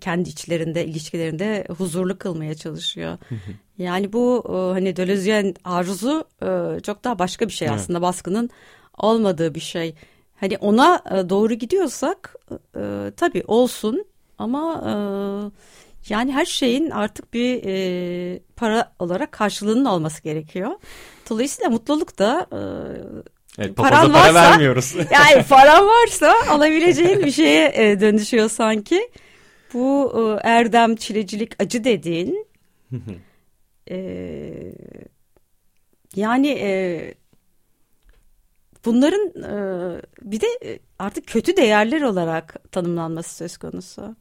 kendi 0.00 0.28
içlerinde 0.28 0.86
ilişkilerinde 0.86 1.66
huzurlu 1.78 2.18
kılmaya 2.18 2.54
çalışıyor. 2.54 3.18
yani 3.78 4.12
bu 4.12 4.44
e, 4.48 4.52
hani 4.52 4.96
Deleuze'nin 4.96 5.54
arzusu 5.64 6.24
e, 6.42 6.80
çok 6.80 7.04
daha 7.04 7.18
başka 7.18 7.46
bir 7.46 7.52
şey 7.52 7.68
aslında 7.68 7.98
evet. 7.98 8.08
baskının 8.08 8.50
olmadığı 8.98 9.54
bir 9.54 9.60
şey. 9.60 9.94
Hani 10.40 10.58
ona 10.58 11.02
doğru 11.28 11.54
gidiyorsak 11.54 12.34
tabii 13.16 13.42
olsun 13.46 14.04
ama 14.38 14.82
yani 16.08 16.32
her 16.32 16.44
şeyin 16.44 16.90
artık 16.90 17.34
bir 17.34 17.60
para 18.56 18.92
olarak 18.98 19.32
karşılığının 19.32 19.84
olması 19.84 20.22
gerekiyor. 20.22 20.70
Dolayısıyla 21.30 21.70
mutluluk 21.70 22.18
da 22.18 22.46
Evet, 23.58 23.76
paran 23.76 24.14
varsa, 24.14 24.32
para 24.32 24.34
vermiyoruz. 24.34 24.94
yani 25.10 25.44
paran 25.48 25.86
varsa 25.86 26.34
alabileceğin 26.48 27.20
bir 27.20 27.30
şeye 27.30 27.72
e, 27.74 28.00
dönüşüyor 28.00 28.48
sanki. 28.48 29.10
Bu 29.74 30.12
e, 30.16 30.48
erdem, 30.48 30.96
çilecilik, 30.96 31.62
acı 31.62 31.84
dediğin 31.84 32.46
e, 33.90 33.98
yani 36.16 36.48
e, 36.48 37.14
bunların 38.84 39.42
e, 39.42 40.00
bir 40.22 40.40
de 40.40 40.46
e, 40.64 40.78
artık 40.98 41.26
kötü 41.26 41.56
değerler 41.56 42.02
olarak 42.02 42.72
tanımlanması 42.72 43.36
söz 43.36 43.56
konusu. 43.56 44.16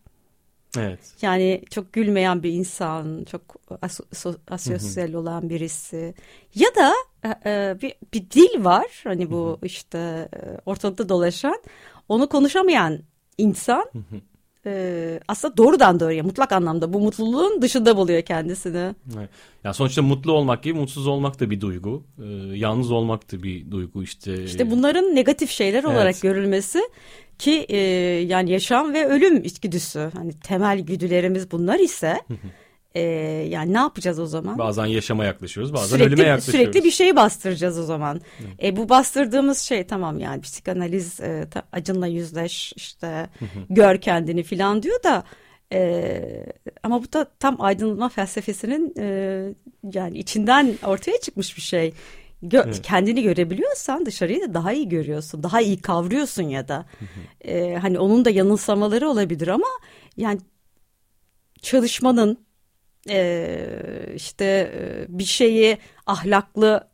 Evet. 0.78 1.00
Yani 1.22 1.64
çok 1.70 1.94
gülmeyen 1.94 2.44
bir 2.44 2.52
insan, 2.52 3.26
çok 3.32 3.56
as 3.82 4.00
asosyal 4.48 5.14
olan 5.14 5.50
birisi 5.50 6.14
ya 6.56 6.76
da 6.76 6.94
bir, 7.82 7.94
bir 8.14 8.32
dil 8.32 8.64
var 8.64 8.88
hani 9.04 9.32
bu 9.32 9.60
işte 9.64 10.30
e, 10.34 10.40
ortalıkta 10.66 11.10
dolaşan 11.10 11.62
onu 12.10 12.30
konuşamayan 12.30 13.00
insan 13.38 13.86
e, 14.66 15.20
aslında 15.28 15.58
doğrudan 15.58 16.00
doğruya 16.00 16.24
mutlak 16.24 16.52
anlamda 16.52 16.94
bu 16.94 17.00
mutluluğun 17.00 17.62
dışında 17.62 17.98
buluyor 17.98 18.22
kendisini. 18.22 18.96
Evet. 19.18 19.30
Yani 19.64 19.76
sonuçta 19.76 20.02
mutlu 20.02 20.32
olmak 20.32 20.64
gibi 20.64 20.80
mutsuz 20.80 21.08
olmak 21.08 21.40
da 21.40 21.50
bir 21.50 21.62
duygu. 21.62 22.04
E, 22.24 22.26
yalnız 22.58 22.92
olmak 22.92 23.32
da 23.32 23.44
bir 23.44 23.72
duygu 23.72 24.04
işte. 24.04 24.44
İşte 24.44 24.72
bunların 24.72 25.16
negatif 25.16 25.50
şeyler 25.50 25.84
olarak 25.84 26.14
evet. 26.14 26.22
görülmesi 26.22 26.80
ki 27.40 27.66
e, 27.70 27.78
yani 28.28 28.52
yaşam 28.52 28.94
ve 28.94 29.06
ölüm 29.06 29.44
içgüdüsü 29.44 30.12
hani 30.14 30.40
temel 30.40 30.80
güdülerimiz 30.80 31.52
bunlar 31.52 31.80
ise 31.80 32.22
e, 32.96 33.02
yani 33.50 33.74
ne 33.74 33.78
yapacağız 33.78 34.20
o 34.20 34.26
zaman? 34.26 34.58
Bazen 34.58 34.86
yaşama 34.86 35.26
yaklaşıyoruz 35.26 35.74
bazen 35.74 35.98
sürekli, 35.98 36.14
ölüme 36.14 36.28
yaklaşıyoruz. 36.28 36.62
Sürekli 36.62 36.84
bir 36.84 36.92
şeyi 36.92 37.16
bastıracağız 37.16 37.80
o 37.80 37.84
zaman. 37.84 38.22
E, 38.64 38.76
bu 38.76 38.90
bastırdığımız 38.90 39.60
şey 39.60 39.84
tamam 39.84 40.20
yani 40.20 40.42
psikanaliz 40.42 41.20
e, 41.20 41.48
acınla 41.72 42.08
yüzleş 42.08 42.74
işte 42.76 43.30
gör 43.70 44.02
kendini 44.02 44.44
filan 44.44 44.84
diyor 44.84 45.04
da 45.04 45.24
e, 45.74 46.46
ama 46.84 47.04
bu 47.04 47.14
da 47.14 47.26
tam 47.40 47.62
aydınlanma 47.62 48.10
felsefesinin 48.10 48.94
e, 48.98 49.08
yani 49.94 50.18
içinden 50.18 50.76
ortaya 50.86 51.22
çıkmış 51.22 51.58
bir 51.58 51.62
şey. 51.62 51.94
Gö 52.42 52.62
evet. 52.66 52.82
Kendini 52.82 53.24
görebiliyorsan 53.24 54.06
dışarıyı 54.06 54.42
da 54.42 54.54
daha 54.54 54.74
iyi 54.74 54.90
görüyorsun. 54.90 55.44
Daha 55.44 55.62
iyi 55.62 55.82
kavruyorsun 55.82 56.44
ya 56.44 56.68
da. 56.68 56.86
Ee, 57.42 57.78
hani 57.82 58.00
onun 58.00 58.26
da 58.26 58.30
yanılsamaları 58.30 59.10
olabilir 59.10 59.48
ama 59.48 59.68
yani 60.18 60.40
çalışmanın 61.62 62.47
e, 63.10 64.14
işte 64.16 64.46
e, 64.76 65.06
bir 65.10 65.24
şeyi 65.24 65.78
ahlaklı 66.06 66.88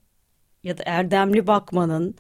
ya 0.63 0.78
da 0.78 0.84
erdemli 0.86 1.47
bakmanın 1.47 2.15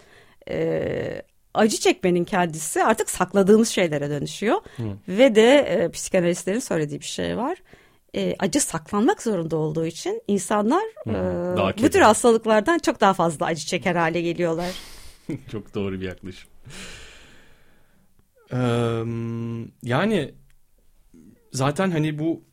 e, 0.49 1.21
acı 1.53 1.77
çekmenin 1.77 2.23
kendisi 2.23 2.83
artık 2.83 3.09
sakladığımız 3.09 3.69
şeylere 3.69 4.09
dönüşüyor. 4.09 4.55
Hı. 4.77 4.83
Ve 5.07 5.35
de 5.35 5.57
e, 5.57 5.91
psikanalistlerin 5.91 6.59
söylediği 6.59 6.99
bir 6.99 7.05
şey 7.05 7.37
var. 7.37 7.57
e, 8.15 8.35
acı 8.39 8.59
saklanmak 8.61 9.21
zorunda 9.21 9.55
olduğu 9.57 9.85
için 9.85 10.21
insanlar 10.27 10.83
Hmm, 11.03 11.15
e, 11.15 11.83
bu 11.83 11.89
tür 11.89 12.01
hastalıklardan 12.01 12.79
çok 12.79 13.01
daha 13.01 13.13
fazla 13.13 13.45
acı 13.45 13.65
çeker 13.65 13.95
hale 13.95 14.21
geliyorlar. 14.21 14.71
Çok 15.51 15.73
doğru 15.75 15.99
bir 16.01 16.05
yaklaşım. 16.05 16.49
Eee, 18.51 19.03
yani 19.83 20.33
zaten 21.51 21.91
hani 21.91 22.19
bu 22.19 22.43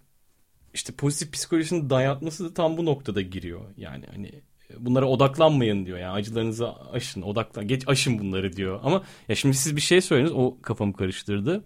işte 0.75 0.93
pozitif 0.93 1.33
psikolojinin 1.33 1.91
dayatması 1.91 2.45
da 2.45 2.55
tam 2.55 2.77
bu 2.77 2.85
noktada 2.85 3.21
giriyor. 3.21 3.61
Yani 3.77 4.05
hani 4.15 4.31
bunlara 4.79 5.07
odaklanmayın 5.07 5.87
diyor. 5.87 5.99
Yani 5.99 6.13
acılarınızı 6.13 6.73
aşın, 6.93 7.23
odaklan, 7.23 7.69
geç 7.69 7.83
aşın 7.89 8.19
bunları 8.19 8.57
diyor. 8.57 8.81
Ama 8.83 9.03
ya 9.29 9.35
şimdi 9.35 9.57
siz 9.57 9.77
bir 9.77 9.81
şey 9.81 10.01
söylediniz, 10.01 10.37
o 10.37 10.57
kafamı 10.63 10.93
karıştırdı. 10.93 11.65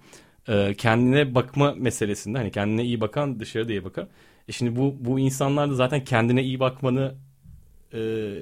Eee, 0.49 0.75
kendine 0.79 1.35
bakma 1.35 1.75
meselesinde 1.75 2.38
hani 2.38 2.51
kendine 2.51 2.85
iyi 2.85 3.01
bakan 3.01 3.40
dışarıda 3.40 3.73
iyi 3.73 3.85
bakar. 3.85 4.07
E 4.49 4.53
şimdi 4.53 4.77
bu 4.77 4.95
bu 5.01 5.19
insanlar 5.21 5.71
da 5.71 5.75
zaten 5.75 6.05
kendine 6.05 6.43
iyi 6.43 6.61
bakmanı 6.61 7.14
eee, 7.93 8.35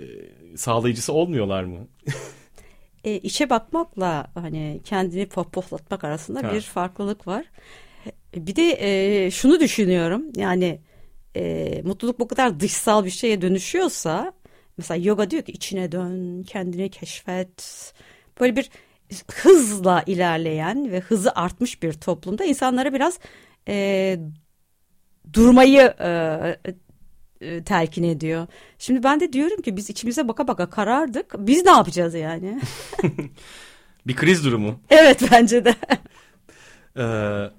sağlayıcısı 0.56 1.12
olmuyorlar 1.12 1.64
mı? 1.64 1.78
E, 3.04 3.14
içe 3.18 3.50
bakmakla 3.50 4.26
hani 4.34 4.80
kendini 4.84 5.26
pohpohlatmak 5.28 6.04
arasında 6.04 6.42
Ha. 6.42 6.52
bir 6.54 6.60
farklılık 6.60 7.26
var. 7.26 7.44
E, 8.36 8.46
Bir 8.46 8.56
de 8.56 8.76
e, 9.26 9.30
şunu 9.30 9.60
düşünüyorum 9.60 10.22
yani 10.36 10.80
e, 11.36 11.82
mutluluk 11.84 12.20
bu 12.20 12.28
kadar 12.28 12.60
dışsal 12.60 13.04
bir 13.04 13.10
şeye 13.10 13.42
dönüşüyorsa 13.42 14.32
mesela 14.78 15.04
yoga 15.04 15.30
diyor 15.30 15.42
ki 15.42 15.52
içine 15.52 15.92
dön, 15.92 16.42
kendini 16.42 16.90
keşfet. 16.90 17.92
Böyle 18.40 18.56
bir 18.56 18.70
hızla 19.34 20.02
ilerleyen 20.06 20.92
ve 20.92 21.00
hızı 21.00 21.32
artmış 21.34 21.82
bir 21.82 21.92
toplumda 21.92 22.44
insanlara 22.44 22.92
biraz 22.94 23.18
e, 23.68 24.18
durmayı 25.32 25.94
e, 26.00 26.08
e, 27.40 27.64
telkin 27.64 28.02
ediyor. 28.02 28.46
Şimdi 28.78 29.02
ben 29.02 29.20
de 29.20 29.32
diyorum 29.32 29.62
ki 29.62 29.76
biz 29.76 29.90
içimize 29.90 30.28
baka 30.28 30.48
baka 30.48 30.70
karardık. 30.70 31.34
Biz 31.38 31.64
ne 31.64 31.70
yapacağız 31.70 32.14
yani? 32.14 32.60
Bir 34.06 34.16
kriz 34.16 34.44
durumu. 34.44 34.80
evet 34.90 35.20
bence 35.32 35.64
de. 35.64 35.74
Ee, 36.96 37.02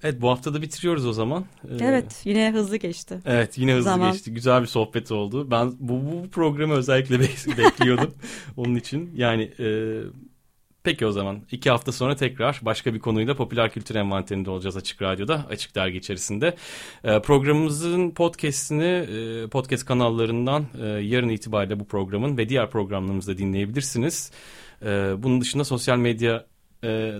evet 0.03 0.21
bu 0.21 0.29
hafta 0.29 0.53
da 0.53 0.61
bitiriyoruz 0.61 1.05
o 1.05 1.13
zaman. 1.13 1.45
Ee, 1.69 1.75
evet 1.81 2.21
yine 2.25 2.51
hızlı 2.51 2.77
geçti. 2.77 3.19
Evet 3.25 3.57
yine 3.57 3.73
hızlı 3.73 3.83
Zaman. 3.83 4.11
geçti. 4.11 4.33
Güzel 4.33 4.61
bir 4.61 4.67
sohbet 4.67 5.11
oldu. 5.11 5.51
Ben 5.51 5.73
bu, 5.79 5.93
bu 5.93 6.29
programı 6.29 6.73
özellikle 6.73 7.19
be- 7.19 7.57
bekliyordum. 7.57 8.13
Onun 8.57 8.75
için 8.75 9.11
yani 9.15 9.51
e, 9.59 9.67
peki 10.83 11.05
o 11.05 11.11
zaman 11.11 11.41
iki 11.51 11.69
hafta 11.69 11.91
sonra 11.91 12.15
tekrar 12.15 12.59
başka 12.61 12.93
bir 12.93 12.99
konuyla 12.99 13.35
popüler 13.35 13.71
kültür 13.71 13.95
envanterinde 13.95 14.49
olacağız 14.49 14.77
Açık 14.77 15.01
Radyo'da. 15.01 15.45
Açık 15.49 15.75
Dergi 15.75 15.97
içerisinde. 15.97 16.55
E, 17.03 17.21
programımızın 17.21 18.11
podcastini 18.11 18.83
e, 18.83 19.47
podcast 19.47 19.85
kanallarından 19.85 20.65
e, 20.81 20.85
yarın 20.85 21.29
itibariyle 21.29 21.79
bu 21.79 21.87
programın 21.87 22.37
ve 22.37 22.49
diğer 22.49 22.69
programlarımızda 22.69 23.37
dinleyebilirsiniz. 23.37 24.31
E, 24.85 24.87
bunun 25.17 25.41
dışında 25.41 25.63
sosyal 25.63 25.97
medya 25.97 26.45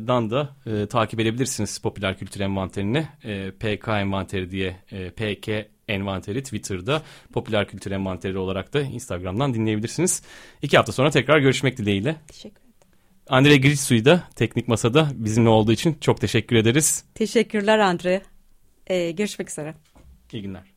dan 0.08 0.30
da 0.30 0.56
e, 0.66 0.88
takip 0.88 1.20
edebilirsiniz 1.20 1.78
popüler 1.78 2.18
kültür 2.18 2.40
envanterini. 2.40 3.08
E, 3.24 3.52
PK 3.52 3.88
envanteri 3.88 4.52
diye 4.52 4.76
e, 4.92 5.10
PK 5.10 5.50
envanteri 5.88 6.44
Twitter'da 6.44 7.02
popüler 7.34 7.68
kültür 7.68 7.92
envanteri 7.92 8.38
olarak 8.38 8.74
da 8.74 8.82
Instagram'dan 8.82 9.54
dinleyebilirsiniz. 9.54 10.24
İki 10.62 10.78
hafta 10.78 10.92
sonra 10.92 11.10
tekrar 11.10 11.40
görüşmek 11.40 11.78
dileğiyle. 11.78 12.16
Teşekkür 12.28 12.62
ederim. 12.62 12.74
Andre 13.30 13.58
Gritsu'yu 13.58 14.06
da 14.06 14.24
teknik 14.36 14.68
masada 14.68 15.10
bizimle 15.14 15.50
olduğu 15.50 15.72
için 15.72 15.98
çok 16.02 16.22
teşekkür 16.22 16.56
ederiz. 16.56 17.06
Teşekkürler 17.16 17.80
Andre. 17.80 18.22
Ee, 18.88 19.12
görüşmek 19.12 19.50
üzere. 19.50 19.76
İyi 20.32 20.42
günler. 20.42 20.73